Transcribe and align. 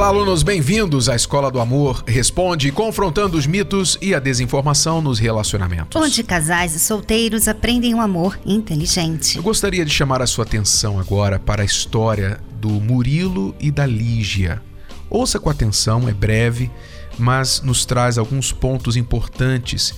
Olá, 0.00 0.08
alunos, 0.08 0.42
bem-vindos 0.42 1.10
à 1.10 1.14
Escola 1.14 1.50
do 1.50 1.60
Amor 1.60 2.02
Responde, 2.06 2.72
confrontando 2.72 3.36
os 3.36 3.46
mitos 3.46 3.98
e 4.00 4.14
a 4.14 4.18
desinformação 4.18 5.02
nos 5.02 5.18
relacionamentos. 5.18 6.00
Onde 6.00 6.24
casais 6.24 6.74
e 6.74 6.80
solteiros 6.80 7.46
aprendem 7.46 7.94
um 7.94 8.00
amor 8.00 8.40
inteligente. 8.46 9.36
Eu 9.36 9.42
gostaria 9.42 9.84
de 9.84 9.92
chamar 9.92 10.22
a 10.22 10.26
sua 10.26 10.46
atenção 10.46 10.98
agora 10.98 11.38
para 11.38 11.60
a 11.60 11.66
história 11.66 12.40
do 12.52 12.70
Murilo 12.70 13.54
e 13.60 13.70
da 13.70 13.84
Lígia. 13.84 14.62
Ouça 15.10 15.38
com 15.38 15.50
atenção, 15.50 16.08
é 16.08 16.14
breve, 16.14 16.70
mas 17.18 17.60
nos 17.60 17.84
traz 17.84 18.16
alguns 18.16 18.52
pontos 18.52 18.96
importantes 18.96 19.92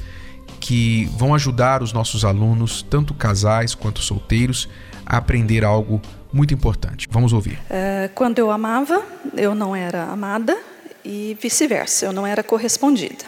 que 0.58 1.08
vão 1.16 1.32
ajudar 1.32 1.80
os 1.80 1.92
nossos 1.92 2.24
alunos, 2.24 2.84
tanto 2.90 3.14
casais 3.14 3.72
quanto 3.72 4.02
solteiros, 4.02 4.68
a 5.06 5.18
aprender 5.18 5.64
algo 5.64 6.02
muito 6.32 6.54
importante. 6.54 7.08
Vamos 7.10 7.32
ouvir. 7.32 7.58
É, 7.68 8.10
quando 8.14 8.38
eu 8.38 8.50
amava, 8.50 9.04
eu 9.36 9.54
não 9.54 9.74
era 9.76 10.04
amada 10.04 10.56
e 11.04 11.36
vice-versa, 11.40 12.06
eu 12.06 12.12
não 12.12 12.26
era 12.26 12.42
correspondida. 12.42 13.24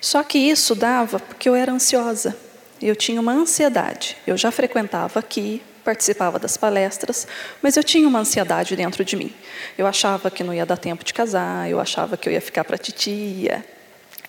Só 0.00 0.22
que 0.22 0.38
isso 0.38 0.74
dava 0.74 1.18
porque 1.18 1.48
eu 1.48 1.54
era 1.54 1.72
ansiosa. 1.72 2.36
Eu 2.80 2.96
tinha 2.96 3.20
uma 3.20 3.32
ansiedade. 3.32 4.16
Eu 4.26 4.36
já 4.36 4.50
frequentava 4.50 5.20
aqui, 5.20 5.62
participava 5.84 6.38
das 6.38 6.56
palestras, 6.56 7.26
mas 7.60 7.76
eu 7.76 7.84
tinha 7.84 8.08
uma 8.08 8.20
ansiedade 8.20 8.76
dentro 8.76 9.04
de 9.04 9.16
mim. 9.16 9.32
Eu 9.76 9.86
achava 9.86 10.30
que 10.30 10.42
não 10.42 10.54
ia 10.54 10.64
dar 10.64 10.78
tempo 10.78 11.04
de 11.04 11.12
casar, 11.12 11.68
eu 11.68 11.80
achava 11.80 12.16
que 12.16 12.28
eu 12.28 12.32
ia 12.32 12.40
ficar 12.40 12.64
para 12.64 12.78
titia. 12.78 13.64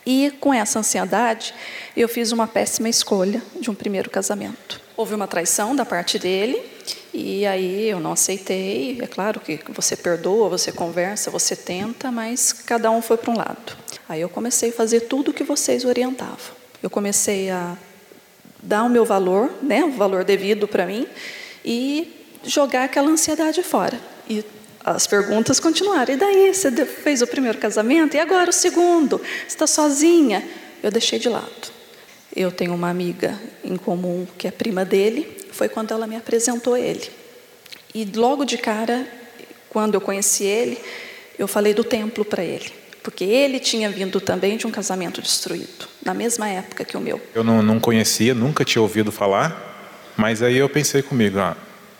E 0.05 0.33
com 0.39 0.53
essa 0.53 0.79
ansiedade, 0.79 1.53
eu 1.95 2.09
fiz 2.09 2.31
uma 2.31 2.47
péssima 2.47 2.89
escolha 2.89 3.41
de 3.59 3.69
um 3.69 3.75
primeiro 3.75 4.09
casamento. 4.09 4.81
Houve 4.97 5.13
uma 5.13 5.27
traição 5.27 5.75
da 5.75 5.85
parte 5.85 6.17
dele, 6.17 6.61
e 7.13 7.45
aí 7.45 7.89
eu 7.89 7.99
não 7.99 8.13
aceitei. 8.13 8.99
É 9.01 9.07
claro 9.07 9.39
que 9.39 9.59
você 9.69 9.95
perdoa, 9.95 10.49
você 10.49 10.71
conversa, 10.71 11.29
você 11.29 11.55
tenta, 11.55 12.11
mas 12.11 12.53
cada 12.53 12.89
um 12.89 13.01
foi 13.01 13.17
para 13.17 13.31
um 13.31 13.37
lado. 13.37 13.77
Aí 14.07 14.21
eu 14.21 14.29
comecei 14.29 14.69
a 14.69 14.73
fazer 14.73 15.01
tudo 15.01 15.31
o 15.31 15.33
que 15.33 15.43
vocês 15.43 15.85
orientavam. 15.85 16.55
Eu 16.81 16.89
comecei 16.89 17.49
a 17.49 17.77
dar 18.61 18.83
o 18.83 18.89
meu 18.89 19.05
valor, 19.05 19.51
né, 19.61 19.83
o 19.83 19.91
valor 19.91 20.23
devido 20.23 20.67
para 20.67 20.85
mim, 20.85 21.07
e 21.65 22.25
jogar 22.43 22.85
aquela 22.85 23.09
ansiedade 23.09 23.61
fora. 23.61 23.99
E 24.29 24.43
as 24.83 25.05
perguntas 25.05 25.59
continuaram. 25.59 26.13
E 26.13 26.17
daí? 26.17 26.53
Você 26.53 26.71
fez 26.85 27.21
o 27.21 27.27
primeiro 27.27 27.57
casamento? 27.57 28.15
E 28.15 28.19
agora 28.19 28.49
o 28.49 28.53
segundo? 28.53 29.17
Você 29.17 29.47
está 29.47 29.67
sozinha? 29.67 30.47
Eu 30.81 30.89
deixei 30.91 31.19
de 31.19 31.29
lado. 31.29 31.80
Eu 32.35 32.51
tenho 32.51 32.73
uma 32.73 32.89
amiga 32.89 33.39
em 33.63 33.75
comum 33.75 34.25
que 34.37 34.47
é 34.47 34.51
prima 34.51 34.85
dele. 34.85 35.27
Foi 35.51 35.67
quando 35.67 35.91
ela 35.91 36.07
me 36.07 36.15
apresentou 36.15 36.77
ele. 36.77 37.09
E 37.93 38.05
logo 38.15 38.45
de 38.45 38.57
cara, 38.57 39.05
quando 39.69 39.95
eu 39.95 40.01
conheci 40.01 40.45
ele, 40.45 40.77
eu 41.37 41.47
falei 41.47 41.73
do 41.73 41.83
templo 41.83 42.23
para 42.23 42.43
ele. 42.43 42.71
Porque 43.03 43.23
ele 43.23 43.59
tinha 43.59 43.89
vindo 43.89 44.21
também 44.21 44.57
de 44.57 44.67
um 44.67 44.71
casamento 44.71 45.21
destruído, 45.21 45.87
na 46.05 46.13
mesma 46.13 46.47
época 46.47 46.85
que 46.85 46.95
o 46.95 46.99
meu. 46.99 47.19
Eu 47.33 47.43
não, 47.43 47.61
não 47.61 47.79
conhecia, 47.79 48.33
nunca 48.33 48.63
tinha 48.63 48.81
ouvido 48.81 49.11
falar. 49.11 49.69
Mas 50.15 50.43
aí 50.43 50.57
eu 50.57 50.69
pensei 50.69 51.01
comigo, 51.01 51.39
ah, 51.39 51.57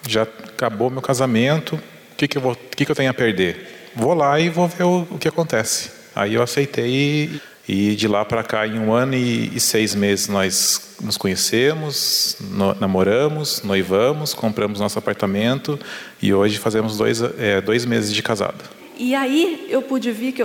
já 0.08 0.24
acabou 0.24 0.90
meu 0.90 1.02
casamento, 1.02 1.76
o 1.76 2.16
que, 2.16 2.28
que, 2.28 2.40
que, 2.76 2.86
que 2.86 2.92
eu 2.92 2.96
tenho 2.96 3.10
a 3.10 3.14
perder? 3.14 3.92
Vou 3.96 4.14
lá 4.14 4.40
e 4.40 4.50
vou 4.50 4.68
ver 4.68 4.84
o, 4.84 5.08
o 5.10 5.18
que 5.18 5.28
acontece. 5.28 5.92
Aí 6.16 6.36
eu 6.36 6.44
aceitei 6.44 7.42
e 7.74 7.96
de 7.96 8.06
lá 8.06 8.26
para 8.26 8.44
cá, 8.44 8.68
em 8.68 8.78
um 8.78 8.92
ano 8.92 9.16
e, 9.16 9.58
seis 9.58 9.96
meses, 9.96 10.28
nós 10.28 10.98
nos 11.02 11.16
conhecemos, 11.16 12.36
no, 12.42 12.76
namoramos, 12.76 13.62
noivamos, 13.64 14.34
compramos 14.34 14.82
nosso 14.82 15.00
apartamento 15.00 15.80
e 16.22 16.34
hoje 16.34 16.58
fazemos 16.58 16.98
dois, 16.98 17.22
é, 17.22 17.62
dois 17.62 17.86
meses 17.86 18.14
de 18.14 18.22
casado. 18.22 18.62
E 18.98 19.16
aí 19.16 19.68
eu 19.70 19.82
pude 19.82 20.12
ver 20.12 20.34
que 20.34 20.44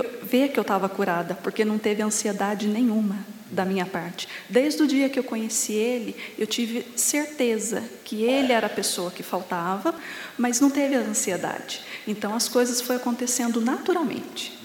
eu 0.57 0.61
estava 0.61 0.87
curada, 0.87 1.35
porque 1.35 1.65
não 1.65 1.77
teve 1.77 2.01
ansiedade 2.01 2.65
nenhuma 2.65 3.17
da 3.51 3.65
minha 3.65 3.85
parte. 3.85 4.25
Desde 4.49 4.81
o 4.83 4.87
dia 4.87 5.09
que 5.09 5.19
eu 5.19 5.23
conheci 5.23 5.73
ele, 5.73 6.15
eu 6.39 6.47
tive 6.47 6.85
certeza 6.95 7.83
que 8.05 8.23
ele 8.23 8.53
era 8.53 8.67
a 8.67 8.69
pessoa 8.69 9.11
que 9.11 9.21
faltava, 9.21 9.93
mas 10.37 10.61
não 10.61 10.69
teve 10.69 10.95
ansiedade. 10.95 11.81
Então 12.07 12.33
as 12.33 12.47
coisas 12.47 12.79
foram 12.79 13.01
acontecendo 13.01 13.59
naturalmente. 13.59 14.56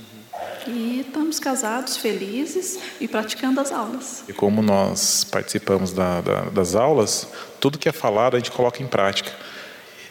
E 0.66 1.00
estamos 1.06 1.38
casados, 1.40 1.96
felizes 1.96 2.78
e 3.00 3.08
praticando 3.08 3.60
as 3.60 3.72
aulas. 3.72 4.24
E 4.28 4.32
como 4.32 4.62
nós 4.62 5.24
participamos 5.24 5.92
da, 5.92 6.20
da, 6.20 6.40
das 6.42 6.74
aulas, 6.74 7.28
tudo 7.60 7.78
que 7.78 7.88
é 7.88 7.92
falado 7.92 8.36
a 8.36 8.38
gente 8.38 8.50
coloca 8.50 8.82
em 8.82 8.86
prática. 8.86 9.32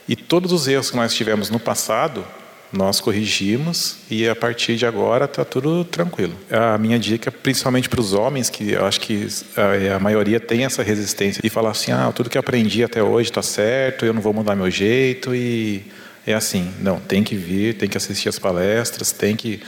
E 0.07 0.15
todos 0.15 0.51
os 0.51 0.67
erros 0.67 0.91
que 0.91 0.97
nós 0.97 1.13
tivemos 1.13 1.49
no 1.49 1.59
passado, 1.59 2.25
nós 2.71 3.01
corrigimos 3.01 3.97
e 4.09 4.27
a 4.27 4.35
partir 4.35 4.77
de 4.77 4.85
agora 4.85 5.25
está 5.25 5.43
tudo 5.43 5.83
tranquilo. 5.83 6.33
A 6.49 6.77
minha 6.77 6.97
dica, 6.97 7.31
principalmente 7.31 7.89
para 7.89 7.99
os 7.99 8.13
homens, 8.13 8.49
que 8.49 8.71
eu 8.71 8.85
acho 8.85 8.99
que 9.01 9.27
a, 9.57 9.95
a, 9.95 9.99
maioria 9.99 10.39
tem 10.39 10.63
essa 10.63 10.81
resistência, 10.81 11.41
de 11.41 11.49
falar 11.49 11.71
assim: 11.71 11.91
ah, 11.91 12.11
tudo 12.15 12.29
que 12.29 12.37
aprendi 12.37 12.83
até 12.83 13.03
hoje 13.03 13.29
está 13.29 13.41
certo, 13.41 14.05
eu 14.05 14.13
não 14.13 14.21
vou 14.21 14.33
mudar 14.33 14.55
meu 14.55 14.71
jeito 14.71 15.35
e 15.35 15.85
é 16.25 16.33
assim. 16.33 16.71
Não, 16.79 16.99
tem 16.99 17.23
que 17.23 17.35
vir, 17.35 17.77
tem 17.77 17.89
que 17.89 17.97
assistir 17.97 18.29
as 18.29 18.39
palestras, 18.39 19.11
tem 19.11 19.35
que 19.35 19.61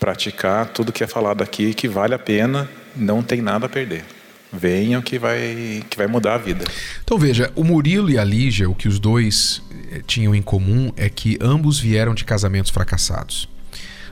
praticar 0.00 0.66
tudo 0.66 0.90
que 0.90 1.04
é 1.04 1.06
falado 1.06 1.42
aqui, 1.42 1.72
que 1.74 1.86
vale 1.86 2.14
a 2.14 2.18
pena, 2.18 2.68
não 2.96 3.22
tem 3.22 3.40
nada 3.40 3.66
a 3.66 3.68
perder 3.68 4.04
venham 4.52 5.00
que 5.00 5.18
vai, 5.18 5.84
que 5.88 5.96
vai 5.96 6.06
mudar 6.06 6.34
a 6.34 6.38
vida. 6.38 6.64
Então 7.04 7.18
veja, 7.18 7.52
o 7.54 7.62
Murilo 7.62 8.10
e 8.10 8.18
a 8.18 8.24
Lígia, 8.24 8.68
o 8.68 8.74
que 8.74 8.88
os 8.88 8.98
dois 8.98 9.62
eh, 9.92 10.02
tinham 10.06 10.34
em 10.34 10.42
comum 10.42 10.92
é 10.96 11.08
que 11.08 11.38
ambos 11.40 11.78
vieram 11.78 12.14
de 12.14 12.24
casamentos 12.24 12.70
fracassados. 12.70 13.48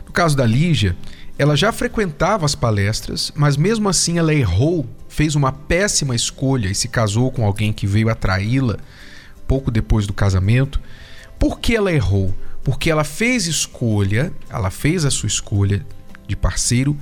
No 0.06 0.12
caso 0.12 0.36
da 0.36 0.46
Lígia, 0.46 0.96
ela 1.38 1.56
já 1.56 1.72
frequentava 1.72 2.46
as 2.46 2.54
palestras, 2.54 3.32
mas 3.34 3.56
mesmo 3.56 3.88
assim 3.88 4.18
ela 4.18 4.34
errou, 4.34 4.86
fez 5.08 5.34
uma 5.34 5.52
péssima 5.52 6.14
escolha 6.14 6.68
e 6.68 6.74
se 6.74 6.88
casou 6.88 7.30
com 7.30 7.44
alguém 7.44 7.72
que 7.72 7.86
veio 7.86 8.08
atraí-la 8.08 8.76
pouco 9.46 9.70
depois 9.70 10.06
do 10.06 10.12
casamento. 10.12 10.80
Por 11.38 11.58
que 11.58 11.74
ela 11.74 11.92
errou? 11.92 12.34
Porque 12.68 12.90
ela 12.90 13.02
fez 13.02 13.46
escolha, 13.46 14.30
ela 14.50 14.70
fez 14.70 15.06
a 15.06 15.10
sua 15.10 15.26
escolha 15.26 15.86
de 16.26 16.36
parceiro 16.36 16.94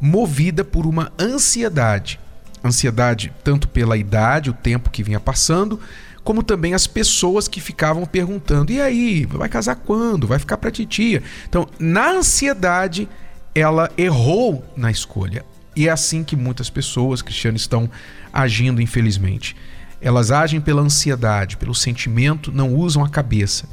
movida 0.00 0.64
por 0.64 0.84
uma 0.84 1.12
ansiedade 1.16 2.18
ansiedade 2.64 3.32
tanto 3.42 3.68
pela 3.68 3.96
idade, 3.96 4.50
o 4.50 4.52
tempo 4.52 4.90
que 4.90 5.02
vinha 5.02 5.20
passando, 5.20 5.80
como 6.22 6.42
também 6.42 6.74
as 6.74 6.88
pessoas 6.88 7.46
que 7.46 7.60
ficavam 7.60 8.04
perguntando: 8.04 8.72
e 8.72 8.80
aí, 8.80 9.24
vai 9.26 9.48
casar 9.48 9.76
quando? 9.76 10.26
Vai 10.26 10.40
ficar 10.40 10.56
para 10.56 10.72
titia? 10.72 11.22
Então, 11.48 11.68
na 11.78 12.10
ansiedade, 12.10 13.08
ela 13.54 13.90
errou 13.96 14.64
na 14.76 14.90
escolha. 14.90 15.44
E 15.74 15.88
é 15.88 15.90
assim 15.90 16.22
que 16.22 16.36
muitas 16.36 16.68
pessoas, 16.68 17.22
cristianas, 17.22 17.62
estão 17.62 17.88
agindo, 18.32 18.80
infelizmente. 18.82 19.56
Elas 20.00 20.32
agem 20.32 20.60
pela 20.60 20.82
ansiedade, 20.82 21.56
pelo 21.56 21.74
sentimento, 21.74 22.50
não 22.52 22.74
usam 22.74 23.04
a 23.04 23.08
cabeça. 23.08 23.68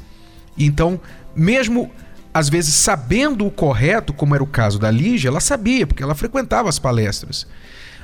Então, 0.56 1.00
mesmo 1.34 1.90
às 2.32 2.48
vezes 2.48 2.74
sabendo 2.74 3.44
o 3.46 3.50
correto, 3.50 4.12
como 4.12 4.34
era 4.34 4.44
o 4.44 4.46
caso 4.46 4.78
da 4.78 4.90
Lígia, 4.90 5.28
ela 5.28 5.40
sabia, 5.40 5.86
porque 5.86 6.02
ela 6.02 6.14
frequentava 6.14 6.68
as 6.68 6.78
palestras 6.78 7.46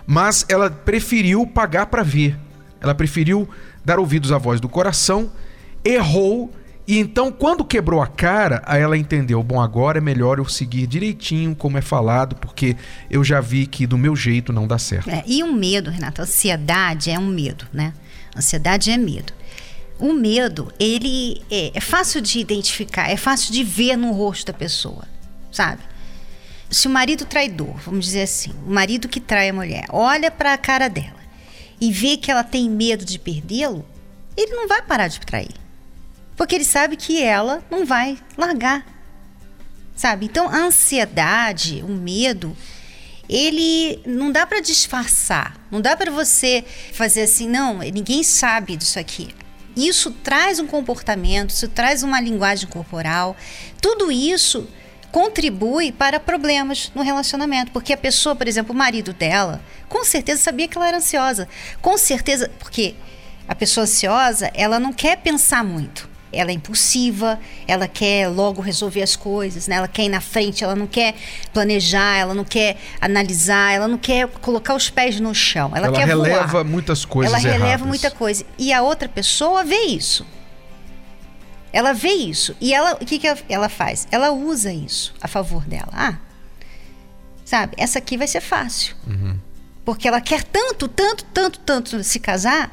mas 0.07 0.47
ela 0.49 0.71
preferiu 0.71 1.47
pagar 1.47 1.87
para 1.87 2.03
ver. 2.03 2.39
Ela 2.81 2.95
preferiu 2.95 3.49
dar 3.85 3.99
ouvidos 3.99 4.31
à 4.31 4.39
voz 4.39 4.61
do 4.61 4.69
coração, 4.69 5.31
errou 5.85 6.53
e 6.87 7.01
então, 7.01 7.33
quando 7.33 7.65
quebrou 7.65 8.01
a 8.01 8.07
cara, 8.07 8.63
ela 8.69 8.97
entendeu: 8.97 9.43
bom, 9.43 9.61
agora 9.61 9.99
é 9.99 10.01
melhor 10.01 10.39
eu 10.39 10.45
seguir 10.45 10.87
direitinho 10.87 11.53
como 11.57 11.77
é 11.77 11.81
falado, 11.81 12.37
porque 12.37 12.77
eu 13.11 13.25
já 13.25 13.41
vi 13.41 13.67
que 13.67 13.89
do 13.89 13.99
meu 13.99 14.15
jeito 14.15 14.53
não 14.53 14.69
dá 14.69 14.79
certo. 14.79 15.11
É, 15.11 15.25
e 15.27 15.43
um 15.43 15.53
medo, 15.53 15.91
Renata, 15.91 16.23
ansiedade 16.23 17.11
é 17.11 17.19
um 17.19 17.27
medo, 17.27 17.67
né? 17.73 17.93
Ansiedade 18.37 18.93
é 18.93 18.97
medo. 18.97 19.33
O 19.99 20.13
medo, 20.13 20.73
ele 20.79 21.43
é, 21.51 21.73
é 21.75 21.81
fácil 21.81 22.21
de 22.21 22.39
identificar, 22.39 23.11
é 23.11 23.17
fácil 23.17 23.53
de 23.53 23.65
ver 23.65 23.97
no 23.97 24.13
rosto 24.13 24.47
da 24.47 24.53
pessoa, 24.53 25.09
sabe? 25.51 25.83
se 26.71 26.89
o 26.89 26.91
marido 26.91 27.25
traidor, 27.25 27.77
vamos 27.79 28.07
dizer 28.07 28.23
assim, 28.23 28.53
o 28.67 28.71
marido 28.71 29.09
que 29.09 29.21
trai 29.21 29.49
a 29.49 29.53
mulher, 29.53 29.87
olha 29.91 30.31
para 30.31 30.53
a 30.53 30.59
cara 30.59 30.89
dela 30.89 31.17
e 31.81 31.93
vê 31.93 32.17
que 32.17 32.31
ela 32.31 32.43
tem 32.43 32.69
medo 32.69 33.05
de 33.05 33.19
perdê-lo, 33.19 33.85
ele 34.37 34.55
não 34.55 34.67
vai 34.67 34.83
parar 34.83 35.09
de 35.09 35.21
trair. 35.21 35.55
Porque 36.37 36.55
ele 36.55 36.65
sabe 36.65 36.97
que 36.97 37.23
ela 37.23 37.63
não 37.71 37.87
vai 37.87 38.19
largar. 38.37 38.85
Sabe? 39.95 40.27
Então 40.27 40.49
a 40.49 40.59
ansiedade, 40.59 41.83
o 41.87 41.89
medo, 41.89 42.55
ele 43.29 44.03
não 44.05 44.31
dá 44.31 44.47
para 44.47 44.61
disfarçar. 44.61 45.57
Não 45.71 45.81
dá 45.81 45.97
para 45.97 46.11
você 46.11 46.65
fazer 46.93 47.23
assim, 47.23 47.49
não, 47.49 47.79
ninguém 47.79 48.23
sabe 48.23 48.77
disso 48.77 48.99
aqui. 48.99 49.35
Isso 49.77 50.11
traz 50.11 50.59
um 50.59 50.67
comportamento, 50.67 51.51
isso 51.51 51.69
traz 51.69 52.03
uma 52.03 52.21
linguagem 52.21 52.69
corporal. 52.69 53.37
Tudo 53.81 54.11
isso 54.11 54.67
contribui 55.13 55.93
para 55.93 56.19
problemas 56.19 56.91
no 56.95 57.03
relacionamento, 57.03 57.71
porque 57.73 57.93
a 57.93 57.97
pessoa, 57.97 58.35
por 58.35 58.49
exemplo, 58.49 58.75
o 58.75 58.79
marido 58.79 59.13
dela, 59.13 59.61
com 59.89 60.05
certeza 60.05 60.43
sabia 60.43 60.67
que 60.67 60.77
ela 60.77 60.89
era 60.89 60.97
ansiosa. 60.97 61.49
Com 61.81 61.97
certeza, 61.99 62.51
porque 62.59 62.95
a 63.47 63.55
pessoa 63.55 63.85
ansiosa, 63.85 64.51
ela 64.55 64.81
não 64.81 64.93
quer 64.93 65.19
pensar 65.19 65.63
muito 65.63 66.16
ela 66.37 66.51
é 66.51 66.55
impulsiva, 66.55 67.39
ela 67.67 67.89
quer 67.89 68.29
logo 68.29 68.61
resolver 68.61 69.03
as 69.03 69.17
coisas, 69.17 69.67
né? 69.69 69.77
Ela 69.77 69.89
quer 69.89 70.05
ir 70.05 70.09
na 70.09 70.21
frente, 70.21 70.63
ela 70.63 70.75
não 70.75 70.87
quer 70.87 71.15
planejar, 71.53 72.17
ela 72.19 72.35
não 72.35 72.45
quer 72.45 72.77
analisar, 73.01 73.73
ela 73.73 73.89
não 73.89 73.99
quer 73.99 74.29
colocar 74.29 74.75
os 74.75 74.91
pés 74.91 75.19
no 75.21 75.35
chão. 75.35 75.73
Ela, 75.75 75.89
ela 75.89 75.97
quer 75.99 76.07
releva 76.07 76.47
voar. 76.47 76.65
muitas 76.65 77.05
coisas 77.05 77.33
Ela 77.33 77.43
releva 77.43 77.67
erradas. 77.67 77.87
muita 77.87 78.11
coisa. 78.11 78.45
E 78.59 78.73
a 78.73 78.83
outra 78.83 79.09
pessoa 79.09 79.65
vê 79.65 79.81
isso. 79.87 80.27
Ela 81.73 81.93
vê 81.93 82.13
isso. 82.13 82.57
E 82.61 82.73
ela, 82.73 82.95
o 82.95 83.05
que, 83.05 83.19
que 83.19 83.27
ela 83.49 83.69
faz? 83.69 84.07
Ela 84.11 84.31
usa 84.31 84.73
isso 84.73 85.15
a 85.21 85.29
favor 85.29 85.65
dela. 85.65 85.91
Ah, 85.93 86.15
sabe? 87.45 87.75
Essa 87.77 87.99
aqui 87.99 88.17
vai 88.17 88.27
ser 88.27 88.41
fácil. 88.41 88.97
Uhum. 89.07 89.39
Porque 89.85 90.09
ela 90.09 90.21
quer 90.21 90.43
tanto, 90.43 90.89
tanto, 90.89 91.25
tanto, 91.27 91.61
tanto 91.61 92.03
se 92.03 92.19
casar 92.19 92.73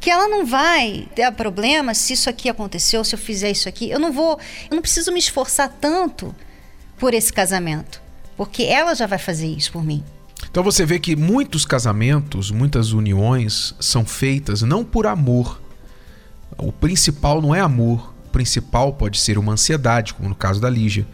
que 0.00 0.10
ela 0.10 0.28
não 0.28 0.46
vai 0.46 1.08
ter 1.14 1.30
problema 1.32 1.94
se 1.94 2.12
isso 2.12 2.30
aqui 2.30 2.48
aconteceu, 2.48 3.04
se 3.04 3.14
eu 3.14 3.18
fizer 3.18 3.50
isso 3.50 3.68
aqui. 3.68 3.90
Eu 3.90 3.98
não 3.98 4.12
vou, 4.12 4.38
eu 4.70 4.74
não 4.74 4.82
preciso 4.82 5.12
me 5.12 5.18
esforçar 5.18 5.68
tanto 5.80 6.34
por 6.98 7.14
esse 7.14 7.32
casamento, 7.32 8.00
porque 8.36 8.64
ela 8.64 8.94
já 8.94 9.06
vai 9.06 9.18
fazer 9.18 9.46
isso 9.46 9.72
por 9.72 9.84
mim. 9.84 10.02
Então 10.50 10.62
você 10.62 10.86
vê 10.86 10.98
que 10.98 11.16
muitos 11.16 11.64
casamentos, 11.64 12.50
muitas 12.50 12.92
uniões 12.92 13.74
são 13.80 14.04
feitas 14.04 14.62
não 14.62 14.84
por 14.84 15.06
amor. 15.06 15.60
O 16.56 16.72
principal 16.72 17.42
não 17.42 17.54
é 17.54 17.60
amor. 17.60 18.14
O 18.26 18.30
principal 18.30 18.92
pode 18.92 19.18
ser 19.18 19.38
uma 19.38 19.52
ansiedade, 19.52 20.14
como 20.14 20.28
no 20.28 20.34
caso 20.34 20.60
da 20.60 20.70
Lígia. 20.70 21.06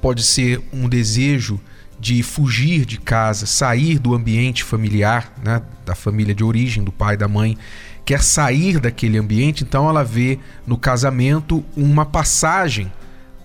Pode 0.00 0.22
ser 0.22 0.62
um 0.72 0.88
desejo 0.88 1.60
de 1.98 2.22
fugir 2.22 2.84
de 2.84 2.98
casa, 2.98 3.44
sair 3.46 3.98
do 3.98 4.14
ambiente 4.14 4.62
familiar, 4.62 5.32
né, 5.42 5.60
da 5.84 5.96
família 5.96 6.34
de 6.34 6.44
origem, 6.44 6.84
do 6.84 6.92
pai 6.92 7.16
da 7.16 7.26
mãe, 7.26 7.58
quer 8.08 8.22
sair 8.22 8.80
daquele 8.80 9.18
ambiente, 9.18 9.64
então 9.64 9.86
ela 9.86 10.02
vê 10.02 10.38
no 10.66 10.78
casamento 10.78 11.62
uma 11.76 12.06
passagem 12.06 12.90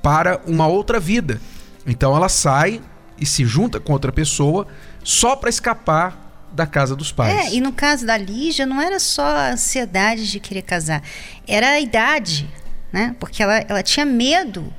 para 0.01 0.39
uma 0.47 0.67
outra 0.67 1.01
vida. 1.01 1.41
Então 1.85 2.15
ela 2.15 2.29
sai 2.29 2.81
e 3.19 3.25
se 3.25 3.43
junta 3.43 3.77
com 3.77 3.91
outra 3.91 4.09
pessoa 4.09 4.65
só 5.03 5.35
para 5.35 5.49
escapar 5.49 6.47
da 6.53 6.65
casa 6.65 6.95
dos 6.95 7.11
pais. 7.11 7.51
É, 7.51 7.55
e 7.55 7.59
no 7.59 7.73
caso 7.73 8.05
da 8.05 8.15
Lígia 8.15 8.65
não 8.65 8.79
era 8.79 9.01
só 9.01 9.25
a 9.25 9.51
ansiedade 9.51 10.31
de 10.31 10.39
querer 10.39 10.61
casar, 10.61 11.03
era 11.45 11.71
a 11.71 11.81
idade, 11.81 12.49
né? 12.89 13.17
Porque 13.19 13.43
ela, 13.43 13.57
ela 13.67 13.83
tinha 13.83 14.05
medo. 14.05 14.73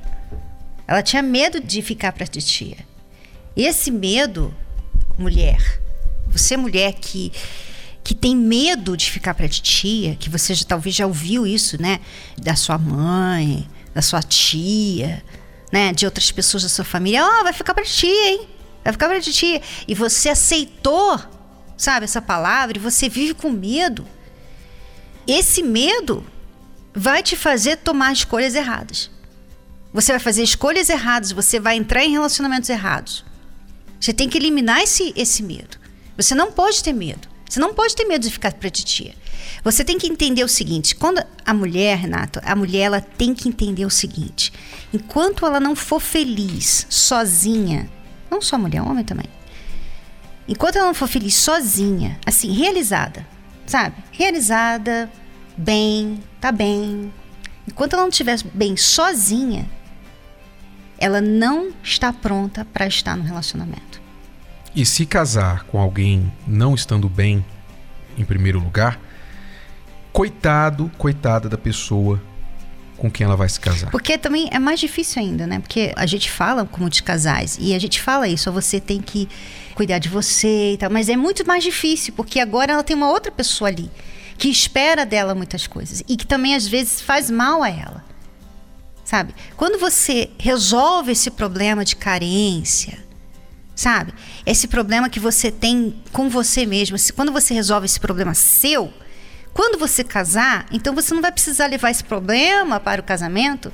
Ela 0.87 1.03
tinha 1.03 1.21
medo 1.21 1.59
de 1.59 1.83
ficar 1.83 2.11
para 2.11 2.25
titia. 2.25 2.77
Esse 3.55 3.91
medo, 3.91 4.51
mulher, 5.15 5.79
você 6.27 6.57
mulher 6.57 6.93
que 6.93 7.31
que 8.05 8.13
tem 8.13 8.35
medo 8.35 8.95
de 8.95 9.09
ficar 9.09 9.33
para 9.33 9.49
titia, 9.49 10.15
que 10.15 10.29
você 10.29 10.53
já, 10.53 10.63
talvez 10.63 10.95
já 10.95 11.07
ouviu 11.07 11.47
isso, 11.47 11.81
né? 11.81 11.99
Da 12.37 12.55
sua 12.55 12.77
mãe, 12.77 13.67
da 13.95 14.01
sua 14.01 14.21
tia, 14.21 15.23
né? 15.71 15.91
De 15.91 16.05
outras 16.05 16.31
pessoas 16.31 16.61
da 16.61 16.69
sua 16.69 16.85
família. 16.85 17.25
Ó, 17.25 17.39
oh, 17.39 17.43
vai 17.43 17.51
ficar 17.51 17.73
para 17.73 17.83
tia, 17.83 18.29
hein? 18.29 18.47
Vai 18.83 18.93
ficar 18.93 19.07
para 19.07 19.19
titia. 19.19 19.59
E 19.87 19.95
você 19.95 20.29
aceitou, 20.29 21.19
sabe, 21.75 22.03
essa 22.03 22.21
palavra 22.21 22.77
e 22.77 22.79
você 22.79 23.09
vive 23.09 23.33
com 23.33 23.49
medo. 23.49 24.07
Esse 25.27 25.63
medo 25.63 26.23
vai 26.93 27.23
te 27.23 27.35
fazer 27.35 27.77
tomar 27.77 28.13
escolhas 28.13 28.53
erradas. 28.53 29.09
Você 29.91 30.11
vai 30.11 30.19
fazer 30.19 30.43
escolhas 30.43 30.89
erradas, 30.89 31.31
você 31.31 31.59
vai 31.59 31.75
entrar 31.75 32.05
em 32.05 32.11
relacionamentos 32.11 32.69
errados. 32.69 33.25
Você 33.99 34.13
tem 34.13 34.29
que 34.29 34.37
eliminar 34.37 34.83
esse, 34.83 35.11
esse 35.15 35.41
medo. 35.41 35.79
Você 36.15 36.35
não 36.35 36.51
pode 36.51 36.83
ter 36.83 36.93
medo. 36.93 37.33
Você 37.49 37.59
não 37.59 37.73
pode 37.73 37.95
ter 37.95 38.05
medo 38.05 38.23
de 38.23 38.31
ficar 38.31 38.53
para 38.53 38.69
titia. 38.69 39.13
Você 39.63 39.83
tem 39.83 39.97
que 39.97 40.07
entender 40.07 40.43
o 40.43 40.47
seguinte: 40.47 40.95
quando 40.95 41.23
a 41.45 41.53
mulher, 41.53 41.97
Renato, 41.97 42.39
a 42.43 42.55
mulher 42.55 42.81
ela 42.81 43.01
tem 43.01 43.33
que 43.33 43.47
entender 43.47 43.85
o 43.85 43.89
seguinte: 43.89 44.51
enquanto 44.93 45.45
ela 45.45 45.59
não 45.59 45.75
for 45.75 45.99
feliz 45.99 46.85
sozinha, 46.89 47.89
não 48.29 48.41
só 48.41 48.57
mulher, 48.57 48.81
homem 48.81 49.03
também. 49.03 49.27
Enquanto 50.47 50.75
ela 50.75 50.87
não 50.87 50.93
for 50.93 51.07
feliz 51.07 51.35
sozinha, 51.35 52.19
assim, 52.25 52.51
realizada, 52.51 53.25
sabe? 53.65 53.95
Realizada, 54.11 55.09
bem, 55.57 56.23
tá 56.39 56.51
bem. 56.51 57.11
Enquanto 57.67 57.93
ela 57.93 58.03
não 58.03 58.09
estiver 58.09 58.37
bem 58.53 58.77
sozinha, 58.77 59.67
ela 60.97 61.19
não 61.19 61.71
está 61.83 62.13
pronta 62.13 62.63
para 62.65 62.85
estar 62.85 63.17
no 63.17 63.23
relacionamento. 63.23 63.94
E 64.75 64.85
se 64.85 65.05
casar 65.05 65.63
com 65.63 65.79
alguém 65.79 66.31
não 66.45 66.75
estando 66.75 67.07
bem, 67.07 67.45
em 68.17 68.25
primeiro 68.25 68.59
lugar, 68.59 68.99
coitado, 70.11 70.91
coitada 70.97 71.47
da 71.47 71.57
pessoa 71.57 72.21
com 72.97 73.11
quem 73.11 73.25
ela 73.25 73.35
vai 73.35 73.49
se 73.49 73.59
casar. 73.59 73.91
Porque 73.91 74.17
também 74.17 74.49
é 74.51 74.59
mais 74.59 74.79
difícil 74.79 75.21
ainda, 75.21 75.45
né? 75.45 75.59
Porque 75.59 75.93
a 75.95 76.05
gente 76.05 76.31
fala 76.31 76.65
com 76.65 76.81
muitos 76.81 77.01
casais 77.01 77.57
e 77.59 77.73
a 77.73 77.79
gente 77.79 78.01
fala 78.01 78.27
isso, 78.27 78.51
você 78.51 78.79
tem 78.79 79.01
que 79.01 79.27
cuidar 79.75 79.99
de 79.99 80.07
você 80.07 80.73
e 80.73 80.77
tal, 80.77 80.89
mas 80.89 81.09
é 81.09 81.17
muito 81.17 81.45
mais 81.45 81.63
difícil 81.63 82.13
porque 82.13 82.39
agora 82.39 82.73
ela 82.73 82.83
tem 82.83 82.95
uma 82.95 83.09
outra 83.09 83.31
pessoa 83.31 83.69
ali 83.69 83.91
que 84.37 84.49
espera 84.49 85.05
dela 85.05 85.35
muitas 85.35 85.67
coisas 85.67 86.03
e 86.07 86.17
que 86.17 86.25
também 86.25 86.55
às 86.55 86.67
vezes 86.67 87.01
faz 87.01 87.29
mal 87.29 87.63
a 87.63 87.69
ela. 87.69 88.03
Sabe? 89.03 89.35
Quando 89.55 89.79
você 89.79 90.31
resolve 90.39 91.11
esse 91.11 91.29
problema 91.29 91.85
de 91.85 91.95
carência, 91.95 92.97
sabe? 93.75 94.13
Esse 94.45 94.67
problema 94.67 95.09
que 95.09 95.19
você 95.19 95.51
tem 95.51 95.95
com 96.11 96.29
você 96.29 96.65
mesmo. 96.65 96.97
Quando 97.15 97.31
você 97.31 97.53
resolve 97.53 97.85
esse 97.85 97.99
problema 97.99 98.33
seu, 98.33 98.91
quando 99.53 99.77
você 99.77 100.03
casar, 100.03 100.65
então 100.71 100.95
você 100.95 101.13
não 101.13 101.21
vai 101.21 101.31
precisar 101.31 101.67
levar 101.67 101.91
esse 101.91 102.03
problema 102.03 102.79
para 102.79 103.01
o 103.01 103.03
casamento. 103.03 103.71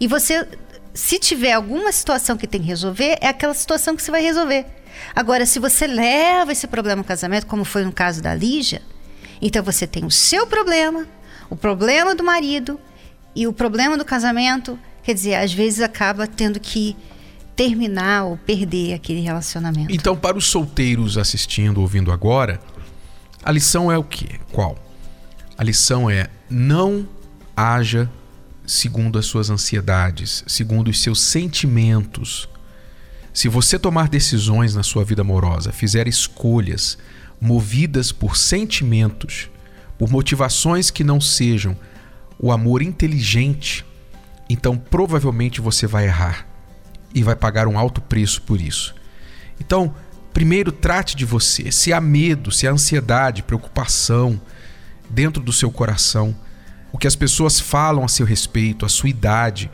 E 0.00 0.06
você, 0.06 0.46
se 0.92 1.18
tiver 1.18 1.52
alguma 1.52 1.92
situação 1.92 2.36
que 2.36 2.46
tem 2.46 2.60
que 2.60 2.66
resolver, 2.66 3.18
é 3.20 3.28
aquela 3.28 3.54
situação 3.54 3.94
que 3.94 4.02
você 4.02 4.10
vai 4.10 4.22
resolver. 4.22 4.66
Agora, 5.14 5.46
se 5.46 5.58
você 5.58 5.86
leva 5.86 6.52
esse 6.52 6.66
problema 6.66 7.00
ao 7.00 7.04
casamento, 7.04 7.46
como 7.46 7.64
foi 7.64 7.84
no 7.84 7.92
caso 7.92 8.22
da 8.22 8.34
Lígia, 8.34 8.82
então 9.40 9.62
você 9.62 9.86
tem 9.86 10.04
o 10.04 10.10
seu 10.10 10.46
problema, 10.46 11.06
o 11.50 11.56
problema 11.56 12.14
do 12.14 12.24
marido 12.24 12.80
e 13.34 13.46
o 13.46 13.52
problema 13.52 13.96
do 13.96 14.04
casamento. 14.04 14.78
Quer 15.02 15.14
dizer, 15.14 15.34
às 15.34 15.52
vezes 15.52 15.80
acaba 15.80 16.26
tendo 16.26 16.58
que 16.58 16.96
terminar 17.56 18.24
ou 18.24 18.36
perder 18.36 18.92
aquele 18.92 19.20
relacionamento. 19.20 19.92
Então, 19.92 20.14
para 20.14 20.36
os 20.36 20.44
solteiros 20.44 21.16
assistindo, 21.16 21.80
ouvindo 21.80 22.12
agora, 22.12 22.60
a 23.42 23.50
lição 23.50 23.90
é 23.90 23.96
o 23.96 24.04
quê? 24.04 24.38
Qual? 24.52 24.76
A 25.56 25.64
lição 25.64 26.10
é 26.10 26.28
não 26.50 27.08
haja 27.56 28.10
segundo 28.66 29.18
as 29.18 29.24
suas 29.24 29.48
ansiedades, 29.48 30.44
segundo 30.46 30.88
os 30.88 31.00
seus 31.00 31.20
sentimentos. 31.20 32.46
Se 33.32 33.48
você 33.48 33.78
tomar 33.78 34.08
decisões 34.08 34.74
na 34.74 34.82
sua 34.82 35.04
vida 35.04 35.22
amorosa, 35.22 35.72
fizer 35.72 36.06
escolhas 36.06 36.98
movidas 37.40 38.12
por 38.12 38.36
sentimentos, 38.36 39.48
por 39.98 40.10
motivações 40.10 40.90
que 40.90 41.04
não 41.04 41.20
sejam 41.20 41.76
o 42.38 42.52
amor 42.52 42.82
inteligente, 42.82 43.84
então 44.48 44.76
provavelmente 44.76 45.60
você 45.60 45.86
vai 45.86 46.06
errar 46.06 46.45
e 47.16 47.22
vai 47.22 47.34
pagar 47.34 47.66
um 47.66 47.78
alto 47.78 48.02
preço 48.02 48.42
por 48.42 48.60
isso. 48.60 48.94
Então, 49.58 49.94
primeiro 50.34 50.70
trate 50.70 51.16
de 51.16 51.24
você. 51.24 51.72
Se 51.72 51.90
há 51.90 51.98
medo, 51.98 52.52
se 52.52 52.68
há 52.68 52.70
ansiedade, 52.70 53.42
preocupação 53.42 54.38
dentro 55.08 55.42
do 55.42 55.50
seu 55.50 55.70
coração, 55.70 56.36
o 56.92 56.98
que 56.98 57.06
as 57.06 57.16
pessoas 57.16 57.58
falam 57.58 58.04
a 58.04 58.08
seu 58.08 58.26
respeito, 58.26 58.84
a 58.84 58.88
sua 58.90 59.08
idade, 59.08 59.70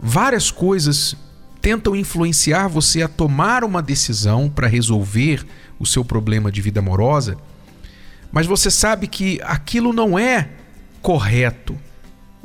várias 0.00 0.48
coisas 0.52 1.16
tentam 1.60 1.96
influenciar 1.96 2.68
você 2.68 3.02
a 3.02 3.08
tomar 3.08 3.64
uma 3.64 3.82
decisão 3.82 4.48
para 4.48 4.68
resolver 4.68 5.44
o 5.76 5.84
seu 5.84 6.04
problema 6.04 6.52
de 6.52 6.62
vida 6.62 6.78
amorosa, 6.78 7.36
mas 8.30 8.46
você 8.46 8.70
sabe 8.70 9.08
que 9.08 9.40
aquilo 9.42 9.92
não 9.92 10.16
é 10.16 10.50
correto 11.02 11.76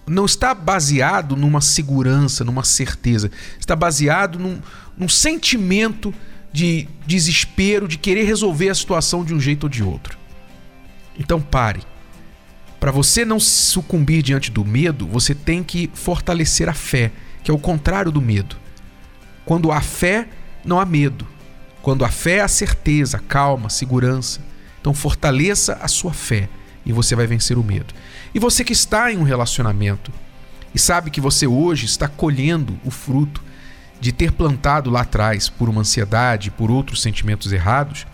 não 0.07 0.25
está 0.25 0.53
baseado 0.53 1.35
numa 1.35 1.61
segurança, 1.61 2.43
numa 2.43 2.63
certeza. 2.63 3.31
Está 3.59 3.75
baseado 3.75 4.37
num, 4.37 4.59
num 4.97 5.09
sentimento 5.09 6.13
de 6.51 6.87
desespero, 7.05 7.87
de 7.87 7.97
querer 7.97 8.23
resolver 8.23 8.69
a 8.69 8.75
situação 8.75 9.23
de 9.25 9.33
um 9.33 9.39
jeito 9.39 9.63
ou 9.63 9.69
de 9.69 9.83
outro. 9.83 10.17
Então 11.17 11.41
pare. 11.41 11.81
Para 12.79 12.91
você 12.91 13.25
não 13.25 13.39
sucumbir 13.39 14.21
diante 14.21 14.51
do 14.51 14.63
medo, 14.63 15.07
você 15.07 15.33
tem 15.33 15.63
que 15.63 15.89
fortalecer 15.93 16.69
a 16.69 16.73
fé, 16.73 17.11
que 17.43 17.49
é 17.49 17.53
o 17.53 17.57
contrário 17.57 18.11
do 18.11 18.21
medo. 18.21 18.57
Quando 19.43 19.71
há 19.71 19.81
fé, 19.81 20.27
não 20.63 20.79
há 20.79 20.85
medo. 20.85 21.27
Quando 21.81 22.05
há 22.05 22.09
fé, 22.09 22.41
há 22.41 22.47
certeza, 22.47 23.19
calma, 23.19 23.69
segurança. 23.69 24.39
Então 24.79 24.93
fortaleça 24.93 25.79
a 25.81 25.87
sua 25.87 26.13
fé, 26.13 26.47
e 26.85 26.93
você 26.93 27.15
vai 27.15 27.25
vencer 27.25 27.57
o 27.57 27.63
medo. 27.63 27.93
E 28.33 28.39
você 28.39 28.63
que 28.63 28.73
está 28.73 29.11
em 29.11 29.17
um 29.17 29.23
relacionamento 29.23 30.11
e 30.73 30.79
sabe 30.79 31.09
que 31.09 31.21
você 31.21 31.47
hoje 31.47 31.85
está 31.85 32.07
colhendo 32.07 32.77
o 32.83 32.91
fruto 32.91 33.41
de 33.99 34.11
ter 34.11 34.31
plantado 34.31 34.89
lá 34.89 35.01
atrás 35.01 35.49
por 35.49 35.69
uma 35.69 35.81
ansiedade, 35.81 36.51
por 36.51 36.69
outros 36.69 37.01
sentimentos 37.01 37.51
errados, 37.51 38.05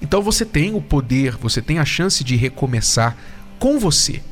então 0.00 0.22
você 0.22 0.46
tem 0.46 0.74
o 0.74 0.80
poder, 0.80 1.36
você 1.36 1.60
tem 1.60 1.78
a 1.78 1.84
chance 1.84 2.24
de 2.24 2.36
recomeçar 2.36 3.16
com 3.58 3.78
você. 3.78 4.22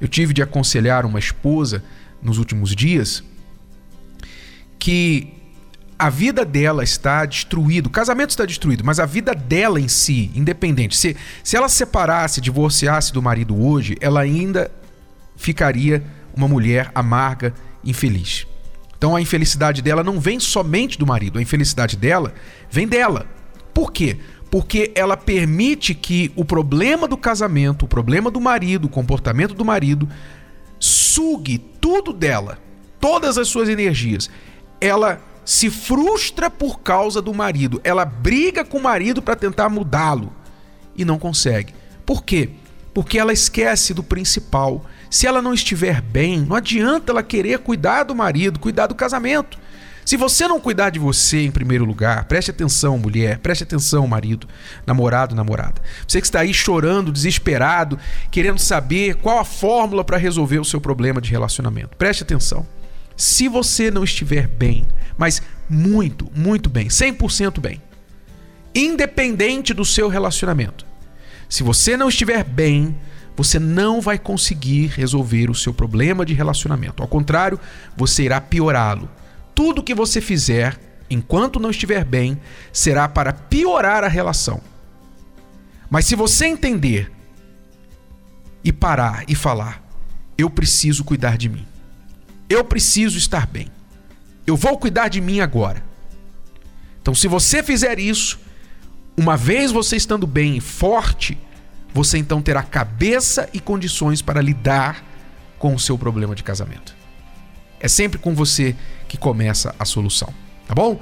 Eu 0.00 0.06
tive 0.06 0.32
de 0.32 0.42
aconselhar 0.42 1.04
uma 1.04 1.18
esposa 1.18 1.82
nos 2.22 2.38
últimos 2.38 2.74
dias 2.74 3.24
que 4.78 5.34
a 5.98 6.08
vida 6.08 6.44
dela 6.44 6.84
está 6.84 7.24
destruída, 7.24 7.88
o 7.88 7.90
casamento 7.90 8.30
está 8.30 8.44
destruído, 8.44 8.84
mas 8.84 9.00
a 9.00 9.06
vida 9.06 9.34
dela 9.34 9.80
em 9.80 9.88
si, 9.88 10.30
independente, 10.32 10.96
se, 10.96 11.16
se 11.42 11.56
ela 11.56 11.68
separasse, 11.68 12.40
divorciasse 12.40 13.12
do 13.12 13.20
marido 13.20 13.60
hoje, 13.60 13.96
ela 14.00 14.20
ainda 14.20 14.70
ficaria 15.36 16.04
uma 16.36 16.46
mulher 16.46 16.92
amarga, 16.94 17.52
infeliz. 17.84 18.46
Então 18.96 19.16
a 19.16 19.20
infelicidade 19.20 19.82
dela 19.82 20.04
não 20.04 20.20
vem 20.20 20.38
somente 20.38 20.98
do 20.98 21.06
marido, 21.06 21.38
a 21.38 21.42
infelicidade 21.42 21.96
dela 21.96 22.32
vem 22.70 22.86
dela. 22.86 23.26
Por 23.74 23.90
quê? 23.90 24.18
Porque 24.50 24.92
ela 24.94 25.16
permite 25.16 25.94
que 25.94 26.30
o 26.36 26.44
problema 26.44 27.08
do 27.08 27.16
casamento, 27.16 27.84
o 27.84 27.88
problema 27.88 28.30
do 28.30 28.40
marido, 28.40 28.86
o 28.86 28.88
comportamento 28.90 29.52
do 29.52 29.64
marido, 29.64 30.08
sugue 30.78 31.58
tudo 31.58 32.12
dela, 32.12 32.58
todas 33.00 33.36
as 33.36 33.48
suas 33.48 33.68
energias. 33.68 34.30
Ela 34.80 35.20
se 35.48 35.70
frustra 35.70 36.50
por 36.50 36.80
causa 36.80 37.22
do 37.22 37.32
marido. 37.32 37.80
Ela 37.82 38.04
briga 38.04 38.66
com 38.66 38.76
o 38.76 38.82
marido 38.82 39.22
para 39.22 39.34
tentar 39.34 39.70
mudá-lo 39.70 40.30
e 40.94 41.06
não 41.06 41.18
consegue. 41.18 41.74
Por 42.04 42.22
quê? 42.22 42.50
Porque 42.92 43.18
ela 43.18 43.32
esquece 43.32 43.94
do 43.94 44.02
principal. 44.02 44.84
Se 45.08 45.26
ela 45.26 45.40
não 45.40 45.54
estiver 45.54 46.02
bem, 46.02 46.40
não 46.40 46.54
adianta 46.54 47.12
ela 47.12 47.22
querer 47.22 47.60
cuidar 47.60 48.02
do 48.02 48.14
marido, 48.14 48.60
cuidar 48.60 48.88
do 48.88 48.94
casamento. 48.94 49.58
Se 50.04 50.18
você 50.18 50.46
não 50.46 50.60
cuidar 50.60 50.90
de 50.90 50.98
você 50.98 51.46
em 51.46 51.50
primeiro 51.50 51.86
lugar, 51.86 52.26
preste 52.26 52.50
atenção, 52.50 52.98
mulher, 52.98 53.38
preste 53.38 53.64
atenção, 53.64 54.06
marido, 54.06 54.46
namorado, 54.86 55.34
namorada. 55.34 55.80
Você 56.06 56.20
que 56.20 56.26
está 56.26 56.40
aí 56.40 56.52
chorando, 56.52 57.10
desesperado, 57.10 57.98
querendo 58.30 58.58
saber 58.58 59.14
qual 59.14 59.38
a 59.38 59.44
fórmula 59.46 60.04
para 60.04 60.18
resolver 60.18 60.58
o 60.58 60.64
seu 60.64 60.78
problema 60.78 61.22
de 61.22 61.30
relacionamento. 61.30 61.96
Preste 61.96 62.22
atenção. 62.22 62.66
Se 63.18 63.48
você 63.48 63.90
não 63.90 64.04
estiver 64.04 64.46
bem, 64.46 64.86
mas 65.18 65.42
muito, 65.68 66.30
muito 66.36 66.70
bem, 66.70 66.86
100% 66.86 67.58
bem, 67.58 67.82
independente 68.72 69.74
do 69.74 69.84
seu 69.84 70.08
relacionamento, 70.08 70.86
se 71.48 71.64
você 71.64 71.96
não 71.96 72.08
estiver 72.08 72.44
bem, 72.44 72.96
você 73.36 73.58
não 73.58 74.00
vai 74.00 74.20
conseguir 74.20 74.86
resolver 74.86 75.50
o 75.50 75.54
seu 75.54 75.74
problema 75.74 76.24
de 76.24 76.32
relacionamento. 76.32 77.02
Ao 77.02 77.08
contrário, 77.08 77.58
você 77.96 78.22
irá 78.22 78.40
piorá-lo. 78.40 79.10
Tudo 79.52 79.82
que 79.82 79.94
você 79.94 80.20
fizer, 80.20 80.78
enquanto 81.10 81.58
não 81.58 81.70
estiver 81.70 82.04
bem, 82.04 82.40
será 82.72 83.08
para 83.08 83.32
piorar 83.32 84.04
a 84.04 84.08
relação. 84.08 84.60
Mas 85.90 86.04
se 86.04 86.14
você 86.14 86.46
entender 86.46 87.10
e 88.62 88.72
parar 88.72 89.24
e 89.26 89.34
falar, 89.34 89.82
eu 90.36 90.48
preciso 90.48 91.02
cuidar 91.02 91.36
de 91.36 91.48
mim. 91.48 91.67
Eu 92.48 92.64
preciso 92.64 93.18
estar 93.18 93.46
bem. 93.46 93.68
Eu 94.46 94.56
vou 94.56 94.78
cuidar 94.78 95.08
de 95.08 95.20
mim 95.20 95.40
agora. 95.40 95.82
Então, 97.02 97.14
se 97.14 97.28
você 97.28 97.62
fizer 97.62 97.98
isso, 97.98 98.38
uma 99.16 99.36
vez 99.36 99.70
você 99.70 99.96
estando 99.96 100.26
bem 100.26 100.56
e 100.56 100.60
forte, 100.60 101.38
você 101.92 102.18
então 102.18 102.40
terá 102.40 102.62
cabeça 102.62 103.48
e 103.52 103.60
condições 103.60 104.22
para 104.22 104.40
lidar 104.40 105.04
com 105.58 105.74
o 105.74 105.78
seu 105.78 105.98
problema 105.98 106.34
de 106.34 106.42
casamento. 106.42 106.96
É 107.80 107.88
sempre 107.88 108.18
com 108.18 108.34
você 108.34 108.74
que 109.06 109.16
começa 109.16 109.74
a 109.78 109.84
solução, 109.84 110.32
tá 110.66 110.74
bom? 110.74 111.00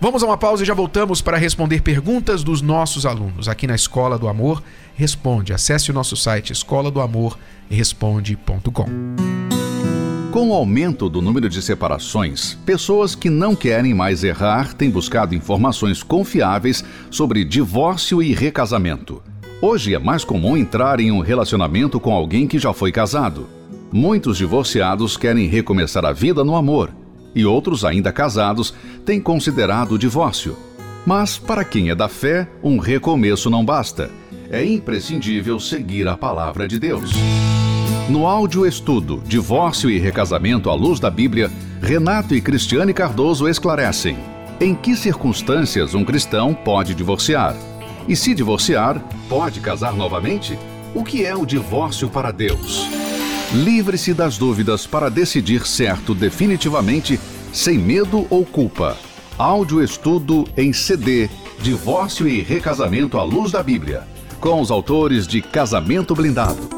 Vamos 0.00 0.22
a 0.22 0.26
uma 0.26 0.38
pausa 0.38 0.62
e 0.62 0.66
já 0.66 0.74
voltamos 0.74 1.20
para 1.20 1.36
responder 1.36 1.82
perguntas 1.82 2.44
dos 2.44 2.62
nossos 2.62 3.04
alunos 3.04 3.48
aqui 3.48 3.66
na 3.66 3.74
Escola 3.74 4.18
do 4.18 4.28
Amor 4.28 4.62
Responde. 4.98 5.52
Acesse 5.52 5.92
o 5.92 5.94
nosso 5.94 6.16
site 6.16 6.52
escola 6.52 6.90
do 6.90 7.00
amor 7.00 7.38
responde.com. 7.70 9.37
Com 10.38 10.50
o 10.50 10.54
aumento 10.54 11.08
do 11.08 11.20
número 11.20 11.48
de 11.48 11.60
separações, 11.60 12.56
pessoas 12.64 13.16
que 13.16 13.28
não 13.28 13.56
querem 13.56 13.92
mais 13.92 14.22
errar 14.22 14.72
têm 14.72 14.88
buscado 14.88 15.34
informações 15.34 16.00
confiáveis 16.00 16.84
sobre 17.10 17.44
divórcio 17.44 18.22
e 18.22 18.32
recasamento. 18.32 19.20
Hoje 19.60 19.96
é 19.96 19.98
mais 19.98 20.22
comum 20.22 20.56
entrar 20.56 21.00
em 21.00 21.10
um 21.10 21.18
relacionamento 21.18 21.98
com 21.98 22.12
alguém 22.12 22.46
que 22.46 22.56
já 22.56 22.72
foi 22.72 22.92
casado. 22.92 23.48
Muitos 23.90 24.38
divorciados 24.38 25.16
querem 25.16 25.48
recomeçar 25.48 26.04
a 26.04 26.12
vida 26.12 26.44
no 26.44 26.54
amor, 26.54 26.92
e 27.34 27.44
outros 27.44 27.84
ainda 27.84 28.12
casados 28.12 28.72
têm 29.04 29.20
considerado 29.20 29.96
o 29.96 29.98
divórcio. 29.98 30.56
Mas, 31.04 31.36
para 31.36 31.64
quem 31.64 31.90
é 31.90 31.96
da 31.96 32.06
fé, 32.06 32.48
um 32.62 32.78
recomeço 32.78 33.50
não 33.50 33.64
basta. 33.64 34.08
É 34.48 34.64
imprescindível 34.64 35.58
seguir 35.58 36.06
a 36.06 36.16
palavra 36.16 36.68
de 36.68 36.78
Deus. 36.78 37.10
No 38.08 38.26
áudio 38.26 38.66
estudo 38.66 39.22
Divórcio 39.26 39.90
e 39.90 39.98
Recasamento 39.98 40.70
à 40.70 40.74
Luz 40.74 40.98
da 40.98 41.10
Bíblia, 41.10 41.50
Renato 41.80 42.34
e 42.34 42.40
Cristiane 42.40 42.92
Cardoso 42.92 43.48
esclarecem 43.48 44.16
em 44.60 44.74
que 44.74 44.96
circunstâncias 44.96 45.94
um 45.94 46.04
cristão 46.04 46.52
pode 46.52 46.94
divorciar. 46.94 47.54
E 48.08 48.16
se 48.16 48.34
divorciar, 48.34 49.00
pode 49.28 49.60
casar 49.60 49.94
novamente? 49.94 50.58
O 50.94 51.04
que 51.04 51.24
é 51.24 51.36
o 51.36 51.46
divórcio 51.46 52.08
para 52.08 52.32
Deus? 52.32 52.88
Livre-se 53.52 54.12
das 54.12 54.36
dúvidas 54.36 54.86
para 54.86 55.08
decidir 55.08 55.66
certo 55.66 56.14
definitivamente, 56.14 57.20
sem 57.52 57.78
medo 57.78 58.26
ou 58.30 58.44
culpa. 58.44 58.96
Áudio 59.36 59.82
estudo 59.82 60.46
em 60.56 60.72
CD 60.72 61.28
Divórcio 61.60 62.26
e 62.26 62.40
Recasamento 62.40 63.18
à 63.18 63.22
Luz 63.22 63.52
da 63.52 63.62
Bíblia, 63.62 64.02
com 64.40 64.60
os 64.60 64.70
autores 64.70 65.26
de 65.26 65.40
Casamento 65.40 66.14
Blindado 66.14 66.77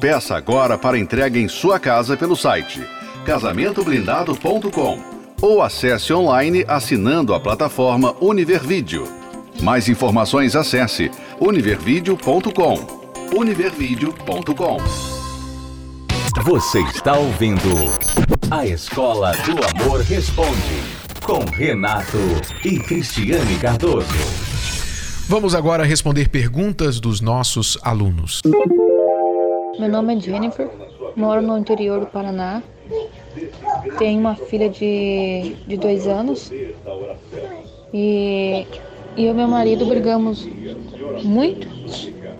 Peça 0.00 0.34
agora 0.34 0.78
para 0.78 0.98
entrega 0.98 1.38
em 1.38 1.46
sua 1.46 1.78
casa 1.78 2.16
pelo 2.16 2.34
site 2.34 2.82
casamentoblindado.com 3.26 4.98
ou 5.42 5.62
acesse 5.62 6.10
online 6.12 6.64
assinando 6.66 7.34
a 7.34 7.40
plataforma 7.40 8.16
Univervídeo. 8.18 9.06
Mais 9.60 9.90
informações 9.90 10.56
acesse 10.56 11.10
univervideo.com. 11.38 13.36
univervideo.com. 13.36 14.78
Você 16.44 16.80
está 16.80 17.18
ouvindo 17.18 17.68
A 18.50 18.66
Escola 18.66 19.32
do 19.32 19.84
Amor 19.84 20.00
Responde 20.00 20.82
com 21.22 21.44
Renato 21.44 22.18
e 22.64 22.78
Cristiane 22.78 23.56
Cardoso. 23.56 24.06
Vamos 25.28 25.54
agora 25.54 25.84
responder 25.84 26.30
perguntas 26.30 26.98
dos 26.98 27.20
nossos 27.20 27.78
alunos. 27.82 28.40
Meu 29.80 29.88
nome 29.88 30.14
é 30.14 30.20
Jennifer, 30.20 30.68
moro 31.16 31.40
no 31.40 31.56
interior 31.56 32.00
do 32.00 32.06
Paraná. 32.06 32.62
Tenho 33.96 34.20
uma 34.20 34.34
filha 34.34 34.68
de, 34.68 35.56
de 35.66 35.78
dois 35.78 36.06
anos. 36.06 36.52
E, 37.90 38.66
eu 39.16 39.30
e 39.30 39.32
meu 39.32 39.48
marido 39.48 39.86
brigamos 39.86 40.46
muito, 41.24 41.66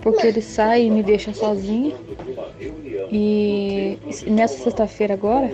porque 0.03 0.27
ele 0.27 0.43
sai 0.43 0.83
e 0.83 0.91
me 0.91 1.03
deixa 1.03 1.33
sozinha. 1.33 1.95
E 3.11 3.99
nessa 4.27 4.63
sexta-feira 4.63 5.15
agora, 5.15 5.51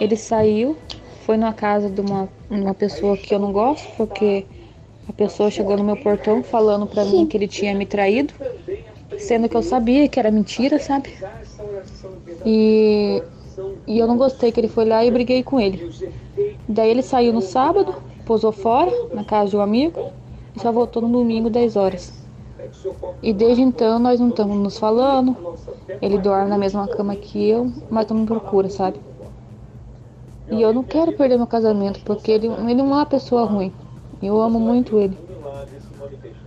ele 0.00 0.16
saiu, 0.16 0.76
foi 1.22 1.36
na 1.36 1.52
casa 1.52 1.90
de 1.90 2.00
uma, 2.00 2.28
uma 2.48 2.74
pessoa 2.74 3.16
que 3.16 3.34
eu 3.34 3.40
não 3.40 3.50
gosto, 3.50 3.88
porque 3.96 4.46
a 5.08 5.12
pessoa 5.12 5.50
chegou 5.50 5.76
no 5.76 5.82
meu 5.82 5.96
portão 5.96 6.44
falando 6.44 6.86
para 6.86 7.04
mim 7.04 7.26
que 7.26 7.36
ele 7.36 7.48
tinha 7.48 7.74
me 7.74 7.86
traído 7.86 8.32
sendo 9.18 9.48
que 9.48 9.56
eu 9.56 9.62
sabia 9.62 10.08
que 10.08 10.18
era 10.18 10.30
mentira, 10.30 10.78
sabe? 10.78 11.14
E, 12.44 13.22
e 13.86 13.98
eu 13.98 14.06
não 14.06 14.16
gostei 14.16 14.52
que 14.52 14.60
ele 14.60 14.68
foi 14.68 14.84
lá 14.84 15.04
e 15.04 15.10
briguei 15.10 15.42
com 15.42 15.60
ele. 15.60 15.90
Daí 16.68 16.90
ele 16.90 17.02
saiu 17.02 17.32
no 17.32 17.40
sábado, 17.40 17.94
posou 18.24 18.52
fora, 18.52 18.90
na 19.12 19.24
casa 19.24 19.50
de 19.50 19.56
um 19.56 19.60
amigo, 19.60 20.10
e 20.54 20.60
só 20.60 20.72
voltou 20.72 21.02
no 21.02 21.08
domingo, 21.08 21.50
10 21.50 21.76
horas. 21.76 22.12
E 23.22 23.32
desde 23.32 23.62
então 23.62 23.98
nós 23.98 24.18
não 24.20 24.28
estamos 24.28 24.56
nos 24.56 24.78
falando, 24.78 25.36
ele 26.00 26.18
dorme 26.18 26.50
na 26.50 26.58
mesma 26.58 26.88
cama 26.88 27.14
que 27.16 27.48
eu, 27.48 27.72
mas 27.90 28.06
não 28.08 28.18
me 28.18 28.26
procura, 28.26 28.68
sabe? 28.68 29.00
E 30.50 30.62
eu 30.62 30.72
não 30.72 30.82
quero 30.82 31.12
perder 31.12 31.36
meu 31.36 31.46
casamento, 31.46 32.00
porque 32.04 32.30
ele, 32.30 32.46
ele 32.46 32.74
não 32.74 32.92
é 32.92 32.96
uma 32.98 33.06
pessoa 33.06 33.44
ruim. 33.44 33.72
Eu 34.22 34.40
amo 34.40 34.60
muito 34.60 34.98
ele. 34.98 35.18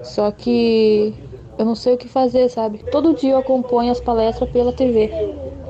Só 0.02 0.32
que 0.32 1.14
eu 1.60 1.66
não 1.66 1.76
sei 1.76 1.94
o 1.94 1.98
que 1.98 2.08
fazer, 2.08 2.48
sabe? 2.48 2.80
Todo 2.90 3.14
dia 3.14 3.32
eu 3.34 3.38
acompanho 3.38 3.92
as 3.92 4.00
palestras 4.00 4.50
pela 4.50 4.72
TV. 4.72 5.12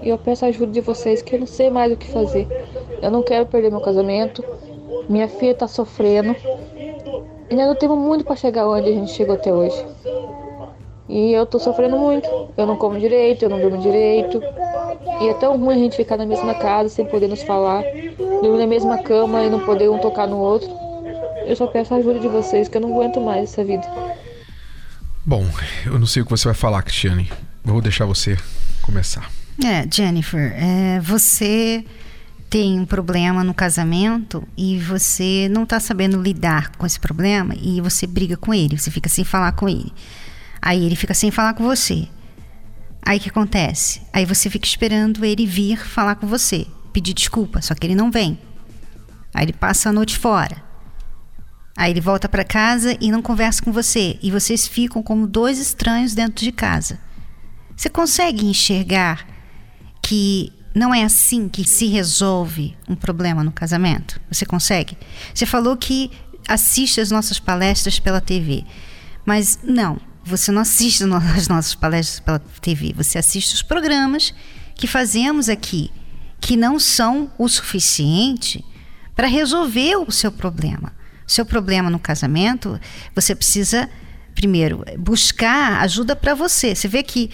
E 0.04 0.10
eu 0.10 0.20
peço 0.20 0.46
ajuda 0.46 0.72
de 0.72 0.82
vocês 0.82 1.24
que 1.24 1.34
eu 1.36 1.40
não 1.40 1.48
sei 1.48 1.72
mais 1.72 1.92
o 1.92 1.98
que 1.98 2.08
fazer. 2.08 2.48
Eu 3.02 3.10
não 3.10 3.24
quero 3.24 3.48
perder 3.48 3.72
meu 3.72 3.82
casamento. 3.82 4.46
Minha 5.10 5.28
filha 5.28 5.56
tá 5.56 5.68
sofrendo. 5.68 6.36
E 7.50 7.60
ainda 7.60 7.74
temos 7.74 7.98
muito 7.98 8.24
para 8.24 8.36
chegar 8.36 8.70
onde 8.70 8.88
a 8.88 8.94
gente 8.94 9.12
chegou 9.12 9.34
até 9.34 9.52
hoje. 9.52 9.84
E 11.10 11.34
eu 11.34 11.44
tô 11.48 11.58
sofrendo 11.58 11.98
muito. 11.98 12.30
Eu 12.56 12.68
não 12.68 12.78
como 12.78 13.00
direito, 13.00 13.46
eu 13.46 13.50
não 13.50 13.60
durmo 13.60 13.80
direito. 13.80 14.40
E 15.22 15.28
é 15.28 15.34
tão 15.34 15.58
ruim 15.58 15.74
a 15.74 15.80
gente 15.80 15.98
ficar 15.98 16.18
na 16.18 16.26
mesma 16.28 16.54
casa 16.54 16.88
sem 16.90 17.04
poder 17.04 17.28
nos 17.28 17.42
falar, 17.42 17.84
dormir 18.44 18.60
na 18.60 18.68
mesma 18.68 19.00
cama 19.00 19.44
e 19.44 19.50
não 19.50 19.62
poder 19.62 19.90
um 19.90 19.98
tocar 19.98 20.28
no 20.28 20.38
outro. 20.38 20.70
Eu 21.48 21.56
só 21.56 21.66
peço 21.66 21.96
a 21.96 21.98
ajuda 21.98 22.20
de 22.20 22.28
vocês, 22.28 22.70
que 22.70 22.78
eu 22.78 22.82
não 22.82 22.94
aguento 22.94 23.20
mais 23.20 23.46
essa 23.46 23.64
vida. 23.64 24.09
Bom, 25.30 25.48
eu 25.86 26.00
não 26.00 26.08
sei 26.08 26.24
o 26.24 26.26
que 26.26 26.32
você 26.32 26.46
vai 26.46 26.56
falar, 26.56 26.82
Cristiane. 26.82 27.32
Vou 27.64 27.80
deixar 27.82 28.04
você 28.04 28.36
começar. 28.82 29.30
É, 29.64 29.88
Jennifer, 29.88 30.52
é, 30.56 31.00
você 31.02 31.86
tem 32.50 32.80
um 32.80 32.86
problema 32.86 33.44
no 33.44 33.54
casamento 33.54 34.44
e 34.58 34.80
você 34.80 35.48
não 35.52 35.66
está 35.66 35.80
sabendo 35.80 36.20
lidar 36.20 36.72
com 36.72 36.84
esse 36.84 37.00
problema 37.00 37.54
e 37.62 37.80
você 37.80 38.08
briga 38.08 38.36
com 38.38 38.52
ele, 38.52 38.76
você 38.76 38.90
fica 38.90 39.08
sem 39.08 39.24
falar 39.24 39.52
com 39.52 39.70
ele. 39.70 39.94
Aí 40.60 40.84
ele 40.84 40.96
fica 40.96 41.14
sem 41.14 41.30
falar 41.30 41.54
com 41.54 41.64
você. 41.64 42.08
Aí 43.04 43.20
o 43.20 43.22
que 43.22 43.30
acontece? 43.30 44.02
Aí 44.12 44.26
você 44.26 44.50
fica 44.50 44.66
esperando 44.66 45.24
ele 45.24 45.46
vir 45.46 45.78
falar 45.78 46.16
com 46.16 46.26
você, 46.26 46.66
pedir 46.92 47.14
desculpa, 47.14 47.62
só 47.62 47.76
que 47.76 47.86
ele 47.86 47.94
não 47.94 48.10
vem. 48.10 48.40
Aí 49.32 49.46
ele 49.46 49.54
passa 49.54 49.90
a 49.90 49.94
noite 49.94 50.18
fora. 50.18 50.69
Aí 51.80 51.94
ele 51.94 52.02
volta 52.02 52.28
para 52.28 52.44
casa 52.44 52.98
e 53.00 53.10
não 53.10 53.22
conversa 53.22 53.64
com 53.64 53.72
você, 53.72 54.20
e 54.22 54.30
vocês 54.30 54.68
ficam 54.68 55.02
como 55.02 55.26
dois 55.26 55.58
estranhos 55.58 56.14
dentro 56.14 56.44
de 56.44 56.52
casa. 56.52 57.00
Você 57.74 57.88
consegue 57.88 58.46
enxergar 58.46 59.26
que 60.02 60.52
não 60.76 60.94
é 60.94 61.06
assim 61.06 61.48
que 61.48 61.64
se 61.64 61.88
resolve 61.88 62.76
um 62.86 62.98
problema 62.98 63.46
no 63.46 63.52
casamento? 63.54 64.20
Você 64.30 64.46
consegue? 64.46 64.98
Você 65.34 65.46
falou 65.46 65.78
que 65.78 66.12
assiste 66.50 67.00
as 67.00 67.12
nossas 67.12 67.40
palestras 67.40 67.98
pela 67.98 68.20
TV, 68.20 68.66
mas 69.26 69.58
não, 69.64 70.02
você 70.22 70.52
não 70.52 70.64
assiste 70.64 71.06
as 71.06 71.48
nossas 71.48 71.76
palestras 71.76 72.20
pela 72.20 72.40
TV, 72.40 72.92
você 72.94 73.18
assiste 73.18 73.54
os 73.54 73.64
programas 73.64 74.34
que 74.76 74.86
fazemos 74.86 75.48
aqui, 75.48 75.90
que 76.42 76.58
não 76.58 76.78
são 76.78 77.32
o 77.38 77.48
suficiente 77.48 78.66
para 79.16 79.30
resolver 79.30 79.96
o 79.96 80.12
seu 80.12 80.30
problema. 80.30 80.99
Seu 81.30 81.46
problema 81.46 81.92
no 81.92 82.00
casamento, 82.00 82.80
você 83.14 83.36
precisa 83.36 83.88
primeiro 84.34 84.84
buscar 84.98 85.80
ajuda 85.84 86.16
para 86.16 86.34
você. 86.34 86.74
Você 86.74 86.88
vê 86.88 87.04
que 87.04 87.30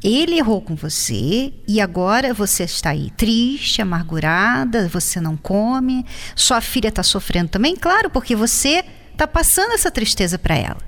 ele 0.00 0.38
errou 0.38 0.62
com 0.62 0.76
você 0.76 1.52
e 1.66 1.80
agora 1.80 2.32
você 2.32 2.62
está 2.62 2.90
aí 2.90 3.10
triste, 3.16 3.82
amargurada, 3.82 4.86
você 4.86 5.20
não 5.20 5.36
come, 5.36 6.06
sua 6.36 6.60
filha 6.60 6.86
está 6.86 7.02
sofrendo 7.02 7.48
também, 7.48 7.74
claro, 7.74 8.10
porque 8.10 8.36
você 8.36 8.84
está 9.10 9.26
passando 9.26 9.72
essa 9.72 9.90
tristeza 9.90 10.38
para 10.38 10.54
ela. 10.54 10.78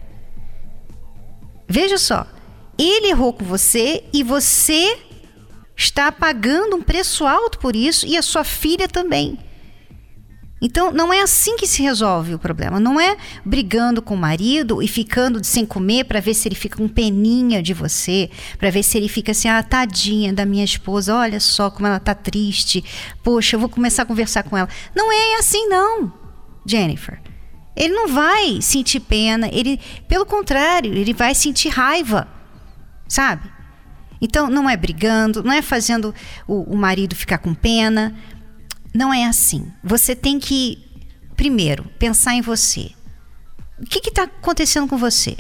Veja 1.69 1.99
só, 1.99 2.25
ele 2.79 3.09
errou 3.09 3.33
com 3.33 3.45
você 3.45 4.05
e 4.13 4.23
você 4.23 4.97
está 5.77 6.13
pagando 6.13 6.77
um 6.77 6.83
preço 6.83 7.27
alto 7.27 7.59
por 7.59 7.75
isso 7.75 8.07
e 8.07 8.17
a 8.17 8.23
sua 8.23 8.45
filha 8.45 8.87
também. 8.87 9.41
Então, 10.61 10.91
não 10.91 11.13
é 11.13 11.21
assim 11.23 11.57
que 11.57 11.67
se 11.67 11.83
resolve 11.83 12.35
o 12.35 12.39
problema. 12.39 12.81
Não 12.81 13.01
é 13.01 13.17
brigando 13.45 14.03
com 14.03 14.15
o 14.15 14.19
marido 14.19 14.83
e 14.83 14.89
ficando 14.89 15.43
sem 15.45 15.65
comer 15.65 16.05
para 16.05 16.21
ver 16.21 16.35
se 16.35 16.49
ele 16.49 16.55
fica 16.55 16.77
com 16.77 16.89
peninha 16.89 17.63
de 17.63 17.73
você, 17.73 18.29
para 18.59 18.71
ver 18.71 18.83
se 18.83 18.99
ele 18.99 19.09
fica 19.09 19.33
assim, 19.33 19.49
ah, 19.49 19.63
tadinha 19.63 20.33
da 20.33 20.45
minha 20.45 20.65
esposa, 20.65 21.15
olha 21.15 21.39
só 21.39 21.71
como 21.71 21.87
ela 21.87 22.01
tá 22.01 22.15
triste. 22.15 22.85
Poxa, 23.23 23.55
eu 23.57 23.61
vou 23.61 23.69
começar 23.69 24.03
a 24.03 24.07
conversar 24.07 24.43
com 24.43 24.57
ela. 24.57 24.69
Não 24.95 25.13
é 25.13 25.39
assim, 25.39 25.69
não, 25.69 26.13
Jennifer. 26.67 27.21
Ele 27.77 27.95
não 27.95 28.09
vai 28.09 28.61
sentir 28.61 28.99
pena, 28.99 29.49
ele, 29.53 29.81
pelo 30.09 30.27
contrário, 30.27 30.93
ele 30.93 31.15
vai 31.15 31.33
sentir 31.33 31.69
raiva, 31.69 32.27
sabe? 33.07 33.49
Então, 34.21 34.51
não 34.51 34.69
é 34.69 34.77
brigando, 34.77 35.45
não 35.45 35.53
é 35.53 35.63
fazendo 35.63 36.13
o, 36.45 36.75
o 36.75 36.77
marido 36.77 37.15
ficar 37.15 37.39
com 37.39 37.55
pena, 37.55 38.17
não 38.95 39.13
é 39.13 39.25
assim. 39.27 39.71
Você 39.83 40.15
tem 40.15 40.39
que, 40.39 40.79
primeiro, 41.37 41.85
pensar 41.99 42.35
em 42.35 42.41
você. 42.41 42.91
O 43.79 43.85
que 43.85 44.09
está 44.09 44.25
acontecendo 44.25 44.89
com 44.89 44.97
você? 44.97 45.37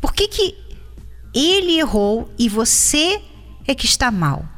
Por 0.00 0.14
que, 0.14 0.28
que 0.28 0.56
ele 1.34 1.78
errou 1.78 2.32
e 2.38 2.48
você 2.48 3.22
é 3.66 3.74
que 3.74 3.86
está 3.86 4.10
mal? 4.10 4.48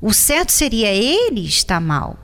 O 0.00 0.12
certo 0.12 0.50
seria 0.50 0.92
ele 0.92 1.44
estar 1.46 1.80
mal. 1.80 2.18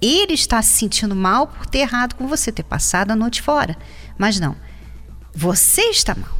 Ele 0.00 0.32
está 0.32 0.62
se 0.62 0.78
sentindo 0.78 1.14
mal 1.14 1.46
por 1.46 1.66
ter 1.66 1.78
errado 1.78 2.14
com 2.14 2.26
você, 2.26 2.50
ter 2.50 2.62
passado 2.62 3.10
a 3.10 3.16
noite 3.16 3.42
fora. 3.42 3.76
Mas 4.18 4.40
não. 4.40 4.56
Você 5.34 5.82
está 5.82 6.14
mal. 6.14 6.38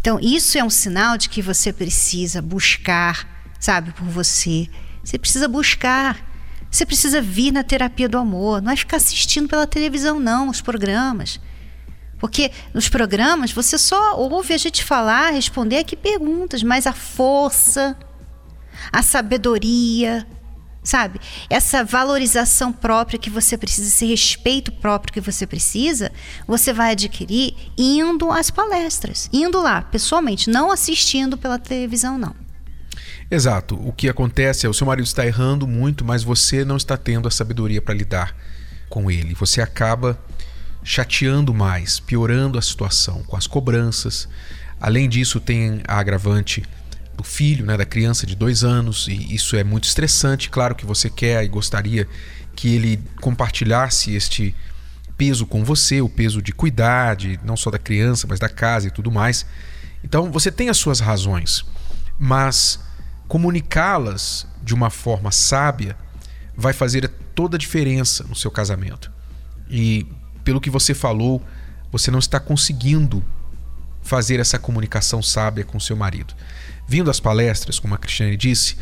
Então, 0.00 0.18
isso 0.20 0.56
é 0.56 0.64
um 0.64 0.70
sinal 0.70 1.18
de 1.18 1.28
que 1.28 1.42
você 1.42 1.72
precisa 1.72 2.40
buscar, 2.40 3.54
sabe, 3.58 3.92
por 3.92 4.06
você 4.06 4.68
você 5.06 5.18
precisa 5.18 5.46
buscar. 5.46 6.20
Você 6.68 6.84
precisa 6.84 7.22
vir 7.22 7.52
na 7.52 7.62
terapia 7.62 8.08
do 8.08 8.18
amor. 8.18 8.60
Não 8.60 8.72
é 8.72 8.76
ficar 8.76 8.96
assistindo 8.96 9.48
pela 9.48 9.64
televisão, 9.64 10.18
não, 10.18 10.50
os 10.50 10.60
programas. 10.60 11.38
Porque 12.18 12.50
nos 12.74 12.88
programas 12.88 13.52
você 13.52 13.78
só 13.78 14.18
ouve 14.18 14.52
a 14.52 14.58
gente 14.58 14.82
falar, 14.82 15.30
responder 15.30 15.78
aqui 15.78 15.94
perguntas, 15.94 16.60
mas 16.64 16.88
a 16.88 16.92
força, 16.92 17.96
a 18.92 19.00
sabedoria, 19.00 20.26
sabe? 20.82 21.20
Essa 21.48 21.84
valorização 21.84 22.72
própria 22.72 23.18
que 23.18 23.30
você 23.30 23.56
precisa, 23.56 23.86
esse 23.86 24.06
respeito 24.06 24.72
próprio 24.72 25.12
que 25.12 25.20
você 25.20 25.46
precisa, 25.46 26.10
você 26.48 26.72
vai 26.72 26.92
adquirir 26.92 27.54
indo 27.78 28.32
às 28.32 28.50
palestras, 28.50 29.30
indo 29.32 29.60
lá, 29.60 29.82
pessoalmente, 29.82 30.50
não 30.50 30.72
assistindo 30.72 31.38
pela 31.38 31.60
televisão, 31.60 32.18
não. 32.18 32.45
Exato. 33.30 33.74
O 33.86 33.92
que 33.92 34.08
acontece 34.08 34.66
é 34.66 34.68
o 34.68 34.74
seu 34.74 34.86
marido 34.86 35.06
está 35.06 35.26
errando 35.26 35.66
muito, 35.66 36.04
mas 36.04 36.22
você 36.22 36.64
não 36.64 36.76
está 36.76 36.96
tendo 36.96 37.26
a 37.26 37.30
sabedoria 37.30 37.82
para 37.82 37.94
lidar 37.94 38.34
com 38.88 39.10
ele. 39.10 39.34
Você 39.34 39.60
acaba 39.60 40.18
chateando 40.84 41.52
mais, 41.52 41.98
piorando 41.98 42.58
a 42.58 42.62
situação 42.62 43.22
com 43.24 43.36
as 43.36 43.46
cobranças. 43.46 44.28
Além 44.80 45.08
disso, 45.08 45.40
tem 45.40 45.80
a 45.88 45.98
agravante 45.98 46.62
do 47.16 47.24
filho, 47.24 47.66
né, 47.66 47.76
da 47.76 47.84
criança 47.84 48.26
de 48.26 48.36
dois 48.36 48.62
anos, 48.62 49.08
e 49.08 49.34
isso 49.34 49.56
é 49.56 49.64
muito 49.64 49.84
estressante. 49.84 50.50
Claro 50.50 50.74
que 50.74 50.86
você 50.86 51.10
quer 51.10 51.42
e 51.42 51.48
gostaria 51.48 52.06
que 52.54 52.74
ele 52.74 53.02
compartilhasse 53.20 54.14
este 54.14 54.54
peso 55.16 55.46
com 55.46 55.64
você, 55.64 56.00
o 56.00 56.08
peso 56.08 56.40
de 56.40 56.52
cuidar, 56.52 57.16
de, 57.16 57.40
não 57.42 57.56
só 57.56 57.70
da 57.70 57.78
criança, 57.78 58.26
mas 58.28 58.38
da 58.38 58.48
casa 58.48 58.86
e 58.86 58.90
tudo 58.90 59.10
mais. 59.10 59.46
Então 60.04 60.30
você 60.30 60.52
tem 60.52 60.68
as 60.68 60.76
suas 60.76 61.00
razões, 61.00 61.64
mas 62.18 62.78
comunicá-las 63.28 64.46
de 64.62 64.74
uma 64.74 64.90
forma 64.90 65.30
sábia 65.30 65.96
vai 66.56 66.72
fazer 66.72 67.08
toda 67.34 67.56
a 67.56 67.58
diferença 67.58 68.24
no 68.24 68.34
seu 68.34 68.50
casamento. 68.50 69.10
E 69.68 70.06
pelo 70.44 70.60
que 70.60 70.70
você 70.70 70.94
falou, 70.94 71.42
você 71.90 72.10
não 72.10 72.18
está 72.18 72.40
conseguindo 72.40 73.22
fazer 74.02 74.38
essa 74.38 74.58
comunicação 74.58 75.20
sábia 75.22 75.64
com 75.64 75.78
seu 75.80 75.96
marido. 75.96 76.34
Vindo 76.86 77.10
às 77.10 77.18
palestras, 77.18 77.78
como 77.78 77.94
a 77.94 77.98
Cristiane 77.98 78.36
disse, 78.36 78.76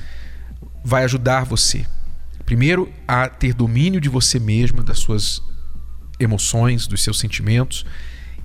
vai 0.85 1.04
ajudar 1.04 1.44
você, 1.44 1.87
primeiro, 2.44 2.92
a 3.09 3.28
ter 3.28 3.54
domínio 3.54 4.00
de 4.00 4.11
você 4.11 4.38
mesma, 4.38 4.83
das 4.83 4.98
suas 4.98 5.42
emoções, 6.20 6.87
dos 6.87 7.02
seus 7.02 7.18
sentimentos, 7.18 7.87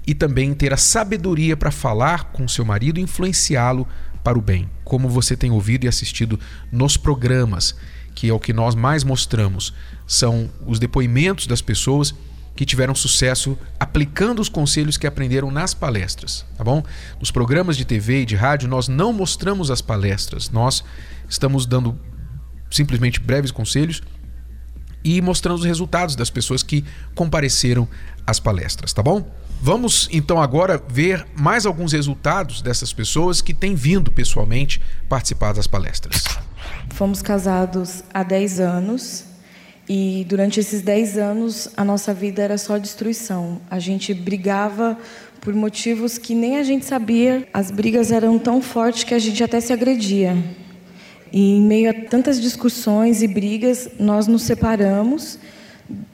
e 0.07 0.13
também 0.13 0.53
ter 0.53 0.73
a 0.73 0.77
sabedoria 0.77 1.57
para 1.57 1.69
falar 1.69 2.25
com 2.31 2.47
seu 2.47 2.63
marido 2.63 2.99
e 2.99 3.03
influenciá-lo 3.03 3.87
para 4.23 4.37
o 4.37 4.41
bem, 4.41 4.69
como 4.83 5.09
você 5.09 5.35
tem 5.35 5.51
ouvido 5.51 5.85
e 5.85 5.87
assistido 5.87 6.39
nos 6.71 6.97
programas, 6.97 7.75
que 8.15 8.29
é 8.29 8.33
o 8.33 8.39
que 8.39 8.53
nós 8.53 8.75
mais 8.75 9.03
mostramos, 9.03 9.73
são 10.05 10.49
os 10.65 10.79
depoimentos 10.79 11.47
das 11.47 11.61
pessoas 11.61 12.13
que 12.55 12.65
tiveram 12.65 12.93
sucesso 12.93 13.57
aplicando 13.79 14.41
os 14.41 14.49
conselhos 14.49 14.97
que 14.97 15.07
aprenderam 15.07 15.49
nas 15.49 15.73
palestras, 15.73 16.45
tá 16.57 16.63
bom? 16.63 16.83
Nos 17.19 17.31
programas 17.31 17.77
de 17.77 17.85
TV 17.85 18.23
e 18.23 18.25
de 18.25 18.35
rádio 18.35 18.67
nós 18.67 18.89
não 18.89 19.13
mostramos 19.13 19.71
as 19.71 19.81
palestras, 19.81 20.49
nós 20.49 20.83
estamos 21.29 21.65
dando 21.65 21.97
simplesmente 22.69 23.19
breves 23.19 23.51
conselhos 23.51 24.01
e 25.03 25.21
mostrando 25.21 25.59
os 25.59 25.65
resultados 25.65 26.15
das 26.15 26.29
pessoas 26.29 26.61
que 26.61 26.83
compareceram 27.15 27.87
às 28.27 28.39
palestras, 28.39 28.91
tá 28.91 29.01
bom? 29.01 29.25
Vamos 29.61 30.07
então 30.11 30.41
agora 30.41 30.81
ver 30.87 31.25
mais 31.35 31.65
alguns 31.65 31.91
resultados 31.91 32.61
dessas 32.61 32.93
pessoas 32.93 33.41
que 33.41 33.53
têm 33.53 33.75
vindo 33.75 34.09
pessoalmente 34.09 34.81
participar 35.09 35.53
das 35.53 35.67
palestras. 35.67 36.23
Fomos 36.91 37.21
casados 37.21 38.01
há 38.13 38.23
10 38.23 38.61
anos 38.61 39.25
e 39.87 40.25
durante 40.29 40.61
esses 40.61 40.81
10 40.81 41.17
anos 41.17 41.69
a 41.75 41.83
nossa 41.83 42.13
vida 42.13 42.41
era 42.41 42.57
só 42.57 42.77
destruição. 42.77 43.59
A 43.69 43.79
gente 43.79 44.13
brigava 44.13 44.97
por 45.41 45.53
motivos 45.53 46.17
que 46.17 46.33
nem 46.33 46.57
a 46.57 46.63
gente 46.63 46.85
sabia. 46.85 47.45
As 47.53 47.69
brigas 47.69 48.13
eram 48.13 48.39
tão 48.39 48.61
fortes 48.61 49.03
que 49.03 49.13
a 49.13 49.19
gente 49.19 49.43
até 49.43 49.59
se 49.59 49.73
agredia. 49.73 50.37
E 51.33 51.57
em 51.57 51.61
meio 51.61 51.89
a 51.89 51.93
tantas 51.93 52.39
discussões 52.39 53.21
e 53.21 53.27
brigas, 53.27 53.89
nós 53.99 54.25
nos 54.25 54.43
separamos 54.43 55.37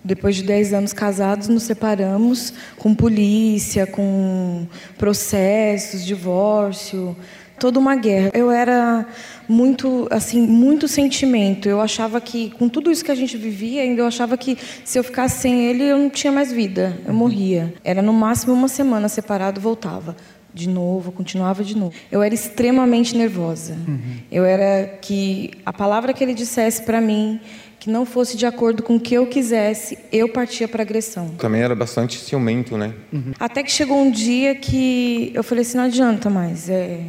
Depois 0.04 0.36
de 0.36 0.44
10 0.44 0.74
anos 0.74 0.94
casados, 0.94 1.48
nos 1.48 1.64
separamos 1.64 2.54
com 2.78 2.94
polícia, 2.94 3.86
com 3.86 4.66
processos, 4.98 6.06
divórcio, 6.06 7.16
toda 7.60 7.80
uma 7.80 7.96
guerra. 7.96 8.32
Eu 8.34 8.52
era 8.52 9.06
muito, 9.48 10.08
assim, 10.12 10.42
muito 10.42 10.88
sentimento. 10.88 11.68
Eu 11.68 11.82
achava 11.82 12.20
que, 12.22 12.52
com 12.52 12.70
tudo 12.70 12.92
isso 12.92 13.04
que 13.04 13.12
a 13.12 13.16
gente 13.16 13.38
vivia, 13.38 13.82
ainda 13.82 14.02
eu 14.02 14.08
achava 14.08 14.38
que 14.38 14.58
se 14.84 14.98
eu 14.98 15.04
ficasse 15.04 15.42
sem 15.42 15.66
ele, 15.66 15.84
eu 15.84 15.98
não 15.98 16.10
tinha 16.10 16.32
mais 16.32 16.52
vida, 16.52 16.98
eu 17.06 17.14
morria. 17.14 17.74
Era 17.84 18.02
no 18.02 18.14
máximo 18.14 18.54
uma 18.54 18.68
semana 18.68 19.10
separado, 19.10 19.60
voltava 19.60 20.16
de 20.54 20.70
novo, 20.70 21.12
continuava 21.12 21.66
de 21.66 21.76
novo. 21.76 21.94
Eu 22.10 22.24
era 22.24 22.34
extremamente 22.34 23.16
nervosa. 23.16 23.74
Uhum. 23.74 24.00
Eu 24.32 24.46
era 24.46 24.88
que 25.02 25.52
a 25.66 25.74
palavra 25.74 26.14
que 26.14 26.24
ele 26.24 26.34
dissesse 26.34 26.82
para 26.84 27.02
mim 27.02 27.42
que 27.86 27.92
não 27.92 28.04
fosse 28.04 28.36
de 28.36 28.48
acordo 28.48 28.82
com 28.82 28.96
o 28.96 29.00
que 29.00 29.14
eu 29.14 29.28
quisesse, 29.28 29.96
eu 30.12 30.28
partia 30.28 30.68
para 30.68 30.82
agressão. 30.82 31.30
Também 31.38 31.62
era 31.62 31.76
bastante 31.76 32.18
ciumento, 32.18 32.76
né? 32.76 32.96
Uhum. 33.14 33.32
Até 33.40 33.62
que 33.62 33.72
chegou 33.72 34.02
um 34.02 34.10
dia 34.10 34.56
que 34.56 35.32
eu 35.36 35.44
falei 35.44 35.62
assim, 35.62 35.78
não 35.78 35.84
adianta 35.84 36.28
mais, 36.28 36.68
é, 36.68 37.02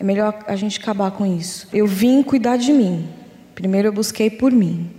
é 0.00 0.02
melhor 0.02 0.38
a 0.46 0.56
gente 0.56 0.80
acabar 0.80 1.10
com 1.10 1.26
isso. 1.26 1.68
Eu 1.74 1.86
vim 1.86 2.22
cuidar 2.22 2.56
de 2.56 2.72
mim. 2.72 3.06
Primeiro 3.54 3.88
eu 3.88 3.92
busquei 3.92 4.30
por 4.30 4.50
mim 4.50 4.90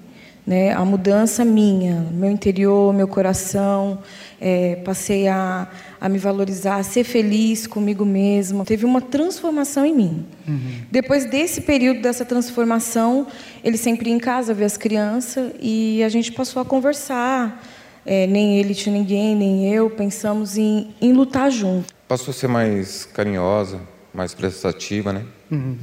né, 0.45 0.71
a 0.73 0.85
mudança 0.85 1.43
minha, 1.43 2.07
meu 2.11 2.29
interior, 2.29 2.93
meu 2.93 3.07
coração, 3.07 3.99
é, 4.39 4.75
passei 4.77 5.27
a, 5.27 5.67
a 5.99 6.09
me 6.09 6.17
valorizar, 6.17 6.77
a 6.77 6.83
ser 6.83 7.03
feliz 7.03 7.65
comigo 7.67 8.05
mesma. 8.05 8.65
Teve 8.65 8.85
uma 8.85 9.01
transformação 9.01 9.85
em 9.85 9.95
mim. 9.95 10.25
Uhum. 10.47 10.81
Depois 10.91 11.25
desse 11.25 11.61
período, 11.61 12.01
dessa 12.01 12.25
transformação, 12.25 13.27
ele 13.63 13.77
sempre 13.77 14.09
ia 14.09 14.15
em 14.15 14.19
casa 14.19 14.53
ver 14.53 14.65
as 14.65 14.77
crianças 14.77 15.51
e 15.59 16.03
a 16.03 16.09
gente 16.09 16.31
passou 16.31 16.61
a 16.61 16.65
conversar. 16.65 17.63
É, 18.05 18.27
nem 18.27 18.59
ele 18.59 18.75
tinha 18.75 18.93
ninguém, 18.95 19.35
nem 19.35 19.73
eu. 19.73 19.89
Pensamos 19.89 20.57
em, 20.57 20.93
em 21.01 21.11
lutar 21.11 21.49
junto. 21.49 21.93
Passou 22.07 22.31
a 22.31 22.33
ser 22.33 22.47
mais 22.47 23.05
carinhosa, 23.05 23.79
mais 24.13 24.33
prestativa, 24.33 25.11
né? 25.11 25.23
Uhum. 25.51 25.77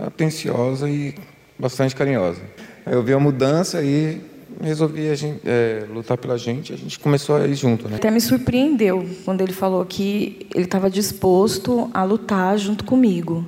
Atenciosa 0.00 0.90
e 0.90 1.14
bastante 1.58 1.96
carinhosa. 1.96 2.42
Eu 2.84 3.02
vi 3.02 3.12
a 3.14 3.18
mudança 3.18 3.82
e 3.82 4.20
resolvi 4.60 5.14
gente, 5.14 5.40
é, 5.44 5.84
lutar 5.92 6.16
pela 6.16 6.36
gente. 6.38 6.72
A 6.72 6.76
gente 6.76 6.98
começou 6.98 7.36
a 7.36 7.46
ir 7.46 7.54
junto. 7.54 7.88
Né? 7.88 7.96
Até 7.96 8.10
me 8.10 8.20
surpreendeu 8.20 9.06
quando 9.24 9.40
ele 9.40 9.52
falou 9.52 9.84
que 9.84 10.46
ele 10.54 10.64
estava 10.64 10.90
disposto 10.90 11.90
a 11.92 12.02
lutar 12.04 12.58
junto 12.58 12.84
comigo. 12.84 13.46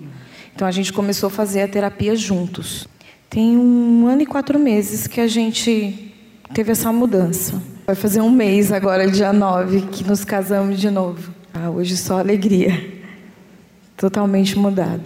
Então 0.54 0.66
a 0.66 0.70
gente 0.70 0.92
começou 0.92 1.28
a 1.28 1.30
fazer 1.30 1.62
a 1.62 1.68
terapia 1.68 2.16
juntos. 2.16 2.88
Tem 3.30 3.56
um 3.56 4.06
ano 4.06 4.22
e 4.22 4.26
quatro 4.26 4.58
meses 4.58 5.06
que 5.06 5.20
a 5.20 5.28
gente 5.28 6.12
teve 6.52 6.72
essa 6.72 6.92
mudança. 6.92 7.62
Vai 7.86 7.94
fazer 7.94 8.20
um 8.20 8.30
mês 8.30 8.72
agora, 8.72 9.10
dia 9.10 9.32
9, 9.32 9.82
que 9.92 10.04
nos 10.04 10.24
casamos 10.24 10.80
de 10.80 10.90
novo. 10.90 11.32
Ah, 11.54 11.70
hoje 11.70 11.96
só 11.96 12.18
alegria. 12.18 12.98
Totalmente 13.96 14.58
mudado. 14.58 15.02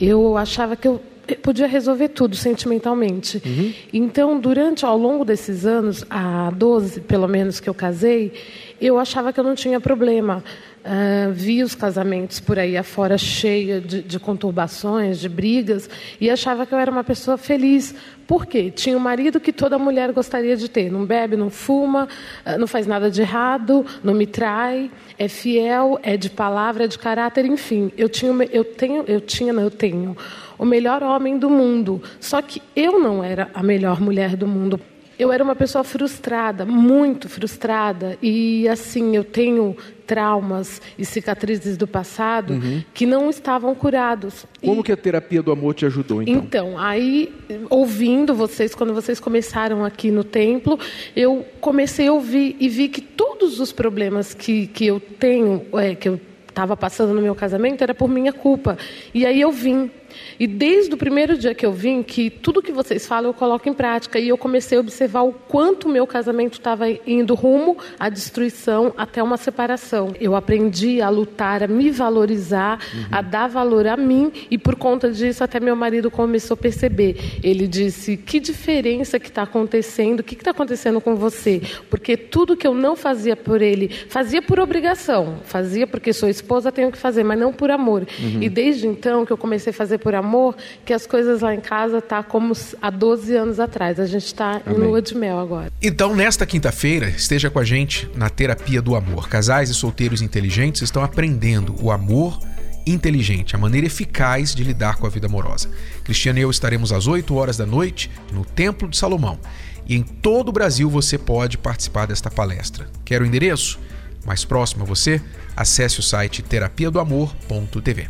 Eu 0.00 0.36
achava 0.36 0.76
que 0.76 0.88
eu 0.88 1.00
podia 1.36 1.66
resolver 1.66 2.08
tudo 2.08 2.36
sentimentalmente. 2.36 3.42
Uhum. 3.44 3.72
Então, 3.92 4.38
durante, 4.38 4.84
ao 4.84 4.96
longo 4.96 5.24
desses 5.24 5.66
anos, 5.66 6.04
há 6.08 6.50
12 6.50 7.00
pelo 7.00 7.28
menos 7.28 7.60
que 7.60 7.68
eu 7.68 7.74
casei, 7.74 8.32
eu 8.80 8.98
achava 8.98 9.32
que 9.32 9.38
eu 9.38 9.44
não 9.44 9.54
tinha 9.54 9.80
problema. 9.80 10.42
Uh, 10.80 11.30
vi 11.30 11.62
os 11.62 11.74
casamentos 11.74 12.40
por 12.40 12.58
aí 12.58 12.74
afora 12.74 13.18
cheia 13.18 13.82
de, 13.82 14.00
de, 14.00 14.18
conturbações, 14.18 15.20
de 15.20 15.28
brigas, 15.28 15.90
e 16.18 16.30
achava 16.30 16.64
que 16.64 16.72
eu 16.72 16.78
era 16.78 16.90
uma 16.90 17.04
pessoa 17.04 17.36
feliz. 17.36 17.94
Por 18.26 18.46
quê? 18.46 18.70
Tinha 18.70 18.96
um 18.96 19.00
marido 19.00 19.38
que 19.38 19.52
toda 19.52 19.78
mulher 19.78 20.10
gostaria 20.10 20.56
de 20.56 20.70
ter. 20.70 20.90
Não 20.90 21.04
bebe, 21.04 21.36
não 21.36 21.50
fuma, 21.50 22.08
uh, 22.46 22.58
não 22.58 22.66
faz 22.66 22.86
nada 22.86 23.10
de 23.10 23.20
errado, 23.20 23.84
não 24.02 24.14
me 24.14 24.26
trai, 24.26 24.90
é 25.18 25.28
fiel, 25.28 26.00
é 26.02 26.16
de 26.16 26.30
palavra, 26.30 26.84
é 26.84 26.88
de 26.88 26.98
caráter, 26.98 27.44
enfim. 27.44 27.92
Eu 27.98 28.08
tinha, 28.08 28.32
eu 28.50 28.64
tenho, 28.64 29.04
eu 29.06 29.20
tinha, 29.20 29.52
não, 29.52 29.62
eu 29.62 29.70
tenho 29.70 30.16
o 30.60 30.66
melhor 30.66 31.02
homem 31.02 31.38
do 31.38 31.48
mundo. 31.48 32.02
Só 32.20 32.42
que 32.42 32.60
eu 32.76 33.00
não 33.00 33.24
era 33.24 33.50
a 33.54 33.62
melhor 33.62 33.98
mulher 33.98 34.36
do 34.36 34.46
mundo 34.46 34.78
eu 35.20 35.30
era 35.30 35.44
uma 35.44 35.54
pessoa 35.54 35.84
frustrada, 35.84 36.64
muito 36.64 37.28
frustrada. 37.28 38.16
E 38.22 38.66
assim, 38.66 39.14
eu 39.14 39.22
tenho 39.22 39.76
traumas 40.06 40.80
e 40.96 41.04
cicatrizes 41.04 41.76
do 41.76 41.86
passado 41.86 42.54
uhum. 42.54 42.82
que 42.94 43.04
não 43.04 43.28
estavam 43.28 43.74
curados. 43.74 44.46
Como 44.64 44.80
e... 44.80 44.84
que 44.84 44.90
a 44.90 44.96
terapia 44.96 45.42
do 45.42 45.52
amor 45.52 45.74
te 45.74 45.84
ajudou, 45.84 46.22
então? 46.22 46.42
Então, 46.42 46.78
aí, 46.78 47.30
ouvindo 47.68 48.34
vocês, 48.34 48.74
quando 48.74 48.94
vocês 48.94 49.20
começaram 49.20 49.84
aqui 49.84 50.10
no 50.10 50.24
templo, 50.24 50.78
eu 51.14 51.44
comecei 51.60 52.08
a 52.08 52.14
ouvir 52.14 52.56
e 52.58 52.66
vi 52.70 52.88
que 52.88 53.02
todos 53.02 53.60
os 53.60 53.72
problemas 53.72 54.32
que, 54.32 54.68
que 54.68 54.86
eu 54.86 54.98
tenho, 54.98 55.66
é, 55.74 55.94
que 55.94 56.08
eu 56.08 56.18
estava 56.48 56.74
passando 56.78 57.12
no 57.12 57.20
meu 57.20 57.34
casamento, 57.34 57.82
era 57.82 57.94
por 57.94 58.08
minha 58.08 58.32
culpa. 58.32 58.78
E 59.12 59.26
aí 59.26 59.38
eu 59.38 59.52
vim 59.52 59.90
e 60.38 60.46
desde 60.46 60.94
o 60.94 60.96
primeiro 60.96 61.36
dia 61.36 61.54
que 61.54 61.64
eu 61.64 61.72
vim, 61.72 62.02
que 62.02 62.30
tudo 62.30 62.62
que 62.62 62.72
vocês 62.72 63.06
falam 63.06 63.30
eu 63.30 63.34
coloco 63.34 63.68
em 63.68 63.74
prática. 63.74 64.18
E 64.18 64.28
eu 64.28 64.38
comecei 64.38 64.78
a 64.78 64.80
observar 64.80 65.22
o 65.22 65.32
quanto 65.32 65.88
o 65.88 65.90
meu 65.90 66.06
casamento 66.06 66.54
estava 66.54 66.86
indo 67.06 67.34
rumo 67.34 67.76
à 67.98 68.08
destruição 68.08 68.92
até 68.96 69.22
uma 69.22 69.36
separação. 69.36 70.14
Eu 70.20 70.34
aprendi 70.34 71.00
a 71.00 71.08
lutar, 71.08 71.62
a 71.62 71.68
me 71.68 71.90
valorizar, 71.90 72.80
uhum. 72.92 73.04
a 73.10 73.22
dar 73.22 73.48
valor 73.48 73.86
a 73.86 73.96
mim. 73.96 74.32
E 74.50 74.58
por 74.58 74.76
conta 74.76 75.10
disso, 75.10 75.44
até 75.44 75.60
meu 75.60 75.76
marido 75.76 76.10
começou 76.10 76.54
a 76.54 76.58
perceber. 76.58 77.16
Ele 77.42 77.66
disse: 77.66 78.16
Que 78.16 78.40
diferença 78.40 79.18
que 79.18 79.28
está 79.28 79.42
acontecendo? 79.42 80.20
O 80.20 80.24
que 80.24 80.34
está 80.34 80.50
acontecendo 80.50 81.00
com 81.00 81.14
você? 81.14 81.62
Porque 81.88 82.16
tudo 82.16 82.56
que 82.56 82.66
eu 82.66 82.74
não 82.74 82.96
fazia 82.96 83.36
por 83.36 83.62
ele, 83.62 83.88
fazia 84.08 84.42
por 84.42 84.58
obrigação. 84.58 85.40
Fazia 85.44 85.86
porque 85.86 86.12
sou 86.12 86.28
esposa, 86.28 86.72
tenho 86.72 86.90
que 86.90 86.98
fazer, 86.98 87.24
mas 87.24 87.38
não 87.38 87.52
por 87.52 87.70
amor. 87.70 88.06
Uhum. 88.18 88.42
E 88.42 88.48
desde 88.48 88.86
então 88.86 89.24
que 89.24 89.32
eu 89.32 89.38
comecei 89.38 89.70
a 89.70 89.74
fazer 89.74 89.98
por 90.00 90.14
amor 90.14 90.56
que 90.84 90.92
as 90.92 91.06
coisas 91.06 91.40
lá 91.40 91.54
em 91.54 91.60
casa 91.60 92.00
tá 92.00 92.22
como 92.22 92.54
há 92.80 92.90
12 92.90 93.34
anos 93.36 93.60
atrás. 93.60 94.00
A 94.00 94.06
gente 94.06 94.26
está 94.26 94.60
em 94.66 94.72
lua 94.72 95.00
de 95.00 95.14
mel 95.14 95.38
agora. 95.38 95.70
Então, 95.80 96.14
nesta 96.14 96.44
quinta-feira, 96.46 97.08
esteja 97.08 97.50
com 97.50 97.58
a 97.58 97.64
gente 97.64 98.10
na 98.14 98.28
terapia 98.28 98.82
do 98.82 98.96
amor. 98.96 99.28
Casais 99.28 99.70
e 99.70 99.74
solteiros 99.74 100.22
inteligentes 100.22 100.82
estão 100.82 101.02
aprendendo 101.02 101.74
o 101.80 101.90
amor 101.90 102.40
inteligente, 102.86 103.54
a 103.54 103.58
maneira 103.58 103.86
eficaz 103.86 104.54
de 104.54 104.64
lidar 104.64 104.96
com 104.96 105.06
a 105.06 105.10
vida 105.10 105.26
amorosa. 105.26 105.68
Cristiano 106.04 106.38
e 106.38 106.42
eu 106.42 106.50
estaremos 106.50 106.92
às 106.92 107.06
8 107.06 107.34
horas 107.34 107.56
da 107.56 107.66
noite 107.66 108.10
no 108.32 108.44
Templo 108.44 108.88
de 108.88 108.96
Salomão. 108.96 109.38
E 109.86 109.96
em 109.96 110.02
todo 110.02 110.48
o 110.48 110.52
Brasil 110.52 110.88
você 110.88 111.18
pode 111.18 111.58
participar 111.58 112.06
desta 112.06 112.30
palestra. 112.30 112.88
Quer 113.04 113.22
o 113.22 113.26
endereço? 113.26 113.78
Mais 114.24 114.44
próximo 114.44 114.84
a 114.84 114.86
você? 114.86 115.20
Acesse 115.56 116.00
o 116.00 116.02
site 116.02 116.42
terapia 116.42 116.90
do 116.90 117.00
amor.tv. 117.00 118.08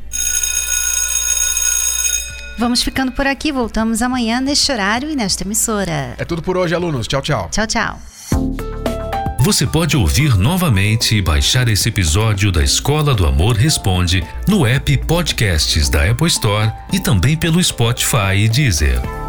Vamos 2.61 2.83
ficando 2.83 3.11
por 3.11 3.27
aqui. 3.27 3.51
Voltamos 3.51 4.03
amanhã 4.03 4.39
neste 4.39 4.71
horário 4.71 5.09
e 5.09 5.17
nesta 5.17 5.45
emissora. 5.45 6.15
É 6.19 6.27
tudo 6.27 6.43
por 6.43 6.59
hoje, 6.59 6.75
alunos. 6.75 7.09
Tchau, 7.09 7.23
tchau. 7.23 7.49
Tchau, 7.51 7.67
tchau. 7.67 7.99
Você 9.41 9.67
pode 9.67 9.97
ouvir 9.97 10.37
novamente 10.37 11.17
e 11.17 11.23
baixar 11.23 11.69
esse 11.69 11.89
episódio 11.89 12.53
da 12.53 12.63
Escola 12.63 13.15
do 13.15 13.27
Amor 13.27 13.57
Responde 13.57 14.23
no 14.47 14.67
app 14.67 14.95
Podcasts 15.07 15.89
da 15.89 16.11
Apple 16.11 16.27
Store 16.27 16.71
e 16.93 17.01
também 17.01 17.35
pelo 17.35 17.65
Spotify 17.65 18.37
e 18.37 18.49
Deezer. 18.51 19.20